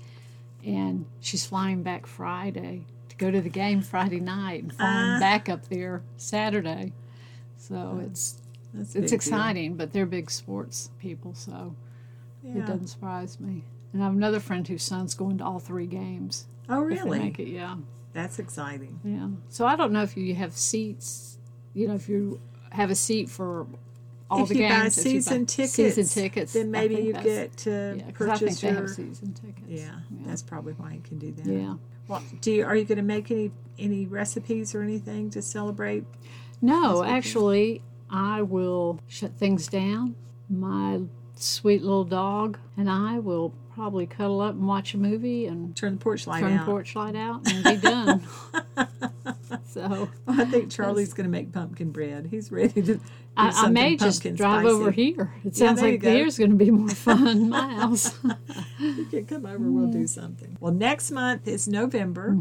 and 0.65 1.05
she's 1.21 1.45
flying 1.45 1.83
back 1.83 2.07
Friday 2.07 2.85
go 3.19 3.29
to 3.29 3.39
the 3.41 3.49
game 3.49 3.81
Friday 3.81 4.19
night 4.19 4.63
and 4.63 4.73
flying 4.73 5.17
Ah. 5.17 5.19
back 5.19 5.47
up 5.47 5.67
there 5.69 6.01
Saturday. 6.17 6.93
So 7.57 8.01
it's 8.03 8.41
That's 8.73 8.89
it's 8.89 8.93
big 8.95 9.07
deal. 9.07 9.15
exciting, 9.15 9.75
but 9.75 9.91
they're 9.93 10.05
big 10.07 10.31
sports 10.31 10.89
people, 10.99 11.33
so 11.35 11.75
it 12.43 12.65
doesn't 12.65 12.87
surprise 12.87 13.39
me. 13.39 13.63
And 13.93 14.01
I 14.01 14.05
have 14.05 14.15
another 14.15 14.39
friend 14.39 14.67
whose 14.67 14.83
son's 14.83 15.13
going 15.13 15.37
to 15.39 15.43
all 15.43 15.59
three 15.59 15.85
games. 15.87 16.47
Oh, 16.69 16.79
really? 16.81 17.19
make 17.19 17.39
it, 17.39 17.47
yeah, 17.47 17.75
That's 18.13 18.39
exciting. 18.39 18.99
yeah. 19.03 19.27
So 19.49 19.65
I 19.65 19.75
don't 19.75 19.91
know 19.91 20.03
if 20.03 20.15
you 20.17 20.33
have 20.35 20.53
seats. 20.53 21.37
You 21.73 21.87
know, 21.87 21.95
if 21.95 22.07
you 22.09 22.39
have 22.71 22.89
a 22.91 22.95
seat 22.95 23.29
for 23.29 23.65
all 24.29 24.43
if 24.43 24.49
the 24.49 24.55
games, 24.55 24.71
buy 24.71 24.77
if 24.79 24.83
you 24.85 24.91
season 25.01 25.41
buy 25.41 25.45
tickets, 25.45 25.73
season 25.73 26.05
tickets, 26.05 26.53
then 26.53 26.69
maybe 26.71 26.95
you 26.95 27.13
get 27.13 27.57
to 27.57 27.95
yeah, 27.97 28.11
'cause 28.11 28.27
I 28.29 28.35
think 28.37 28.51
purchase 28.51 28.61
they 28.61 28.67
have 28.71 28.89
season 28.91 29.33
tickets. 29.33 29.67
Yeah, 29.67 29.77
yeah. 30.11 30.27
that's 30.27 30.43
probably 30.43 30.73
why 30.73 30.93
you 30.93 31.01
can 31.01 31.17
do 31.17 31.31
that. 31.31 31.45
Yeah. 31.47 31.75
Well, 32.09 32.21
do 32.41 32.51
you, 32.51 32.65
are 32.65 32.75
you 32.75 32.83
going 32.83 32.97
to 32.97 33.03
make 33.03 33.31
any 33.31 33.51
any 33.77 34.05
recipes 34.05 34.75
or 34.75 34.81
anything 34.81 35.29
to 35.29 35.41
celebrate? 35.41 36.03
No, 36.61 37.03
actually, 37.05 37.81
I 38.09 38.41
will 38.41 38.99
shut 39.07 39.31
things 39.37 39.67
down. 39.67 40.15
My 40.49 40.99
sweet 41.35 41.81
little 41.83 42.03
dog 42.03 42.57
and 42.75 42.89
I 42.89 43.19
will 43.19 43.53
probably 43.73 44.05
cuddle 44.05 44.41
up 44.41 44.55
and 44.55 44.67
watch 44.67 44.93
a 44.93 44.97
movie 44.97 45.45
and 45.45 45.73
Turn 45.75 45.93
the 45.93 45.99
porch 45.99 46.27
light 46.27 46.43
out. 46.43 46.47
turn 46.49 46.57
the 46.57 46.63
porch 46.65 46.95
light 46.97 47.15
out 47.15 47.49
and 47.49 47.63
be 47.63 47.77
done. 47.77 48.27
so 49.69 50.09
I 50.27 50.45
think 50.45 50.71
Charlie's 50.77 51.13
going 51.13 51.25
to 51.25 51.31
make 51.31 51.51
pumpkin 51.51 51.91
bread. 51.91 52.27
He's 52.29 52.51
ready 52.51 52.81
to. 52.81 52.95
Do 52.95 53.01
I, 53.37 53.49
I 53.65 53.69
may 53.69 53.95
just 53.95 54.21
drive 54.23 54.63
spicy. 54.63 54.67
over 54.67 54.91
here. 54.91 55.33
It 55.45 55.55
sounds 55.55 55.81
like 55.81 56.01
here's 56.01 56.37
going 56.37 56.49
to 56.51 56.57
be 56.57 56.71
more 56.71 56.89
fun 57.07 57.49
my 57.49 57.75
house. 57.75 58.17
You 58.79 59.05
can 59.05 59.25
come 59.25 59.45
over. 59.45 59.71
We'll 59.71 59.91
do 59.91 60.07
something. 60.07 60.57
Well, 60.59 60.73
next 60.73 61.11
month 61.11 61.47
is 61.47 61.67
November. 61.67 62.35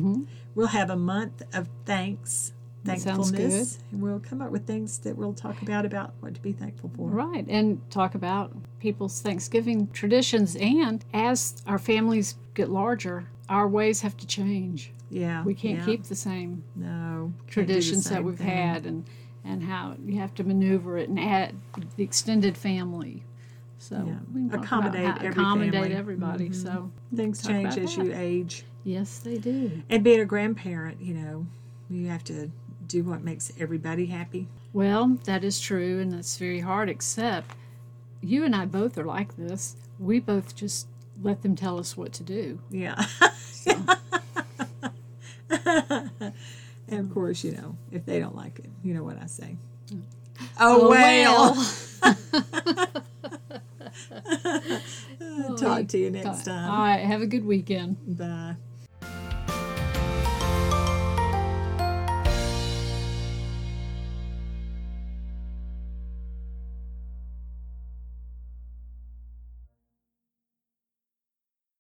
We'll 0.55 0.67
have 0.69 0.91
a 0.91 0.97
month 0.97 1.43
of 1.55 1.69
thanks, 1.85 2.53
Mm-hmm. 2.85 3.01
Thankfulness, 3.01 3.79
and 3.91 4.01
we'll 4.01 4.21
come 4.21 4.41
up 4.41 4.51
with 4.51 4.67
things 4.67 4.99
that 5.01 5.17
we'll 5.17 5.35
talk 5.35 5.61
about 5.63 5.85
about 5.85 6.15
what 6.21 6.35
to 6.35 6.41
be 6.41 6.53
thankful 6.53 6.91
for. 6.97 7.11
right. 7.11 7.45
And 7.49 7.81
talk 7.91 8.15
about 8.15 8.53
people's 8.79 9.21
Thanksgiving 9.21 9.89
traditions. 9.89 10.57
And 10.57 11.05
as 11.13 11.61
our 11.67 11.79
families 11.79 12.37
get 12.55 12.71
larger, 12.71 13.29
our 13.49 13.69
ways 13.69 14.01
have 14.03 14.17
to 14.19 14.27
change. 14.27 14.93
Yeah, 15.11 15.43
We 15.45 15.55
can't 15.55 15.79
yeah. 15.79 15.85
keep 15.87 16.05
the 16.05 16.15
same 16.15 16.63
no 16.77 16.87
can't 16.87 17.33
do 17.37 17.43
the 17.45 17.53
traditions 17.53 18.05
that 18.11 18.23
we've 18.23 18.37
thing. 18.39 18.47
had 18.47 18.87
and, 18.87 19.05
and 19.45 19.63
how 19.63 19.97
you 20.05 20.19
have 20.21 20.35
to 20.35 20.45
maneuver 20.45 20.99
it 20.99 21.09
and 21.09 21.19
add 21.19 21.55
the 21.97 22.03
extended 22.05 22.57
family. 22.57 23.25
So 23.79 23.95
Yeah. 24.07 24.15
we 24.35 24.41
can 24.43 24.51
talk 24.51 24.65
Accommodate 24.65 25.01
about 25.05 25.19
how, 25.21 25.27
every 25.27 25.29
accommodate 25.43 25.73
family. 25.75 25.95
everybody. 25.95 26.45
Mm-hmm. 26.51 26.67
So 26.67 26.91
Things 27.15 27.47
change 27.47 27.79
as 27.79 27.97
that. 27.97 28.05
you 28.05 28.13
age, 28.15 28.65
yes, 28.85 29.19
they 29.21 29.39
do. 29.39 29.83
and 29.89 30.03
being 30.05 30.21
a 30.21 30.25
grandparent, 30.27 31.01
you 31.01 31.15
know, 31.15 31.47
you 31.89 32.09
have 32.09 32.25
to 32.25 32.51
do 32.87 33.03
what 33.05 33.23
makes 33.23 33.53
everybody 33.59 34.07
happy. 34.07 34.49
Well, 34.73 35.19
that 35.25 35.45
is 35.45 35.59
true, 35.61 36.01
and 36.01 36.13
that's 36.13 36.37
very 36.37 36.61
hard, 36.61 36.89
except 36.91 37.55
you 38.21 38.45
and 38.45 38.55
I 38.55 38.67
both 38.67 38.99
are 38.99 39.05
like 39.05 39.37
this. 39.37 39.77
We 39.99 40.21
both 40.21 40.55
just 40.55 40.87
let 41.23 41.43
them 41.43 41.55
tell 41.57 41.79
us 41.79 41.97
what 41.97 42.13
to 42.15 42.23
do. 42.23 42.59
Yeah. 42.71 43.03
and 46.89 47.01
of 47.01 47.13
course, 47.13 47.45
you 47.45 47.53
know, 47.53 47.77
if 47.93 48.07
they 48.07 48.19
don't 48.19 48.37
like 48.37 48.59
it, 48.59 48.71
you 48.83 48.95
know 48.95 49.05
what 49.05 49.21
I 49.21 49.27
say. 49.27 49.57
Mm. 49.91 50.03
Oh, 50.61 50.87
oh, 50.87 50.91
well. 50.91 51.55
Talk 55.59 55.89
to 55.89 55.99
you 55.99 56.11
next 56.11 56.45
time. 56.45 56.71
All 56.71 56.79
right. 56.79 57.01
have 57.01 57.23
a 57.23 57.27
good 57.27 57.45
weekend. 57.45 57.97
Bye. 58.17 58.57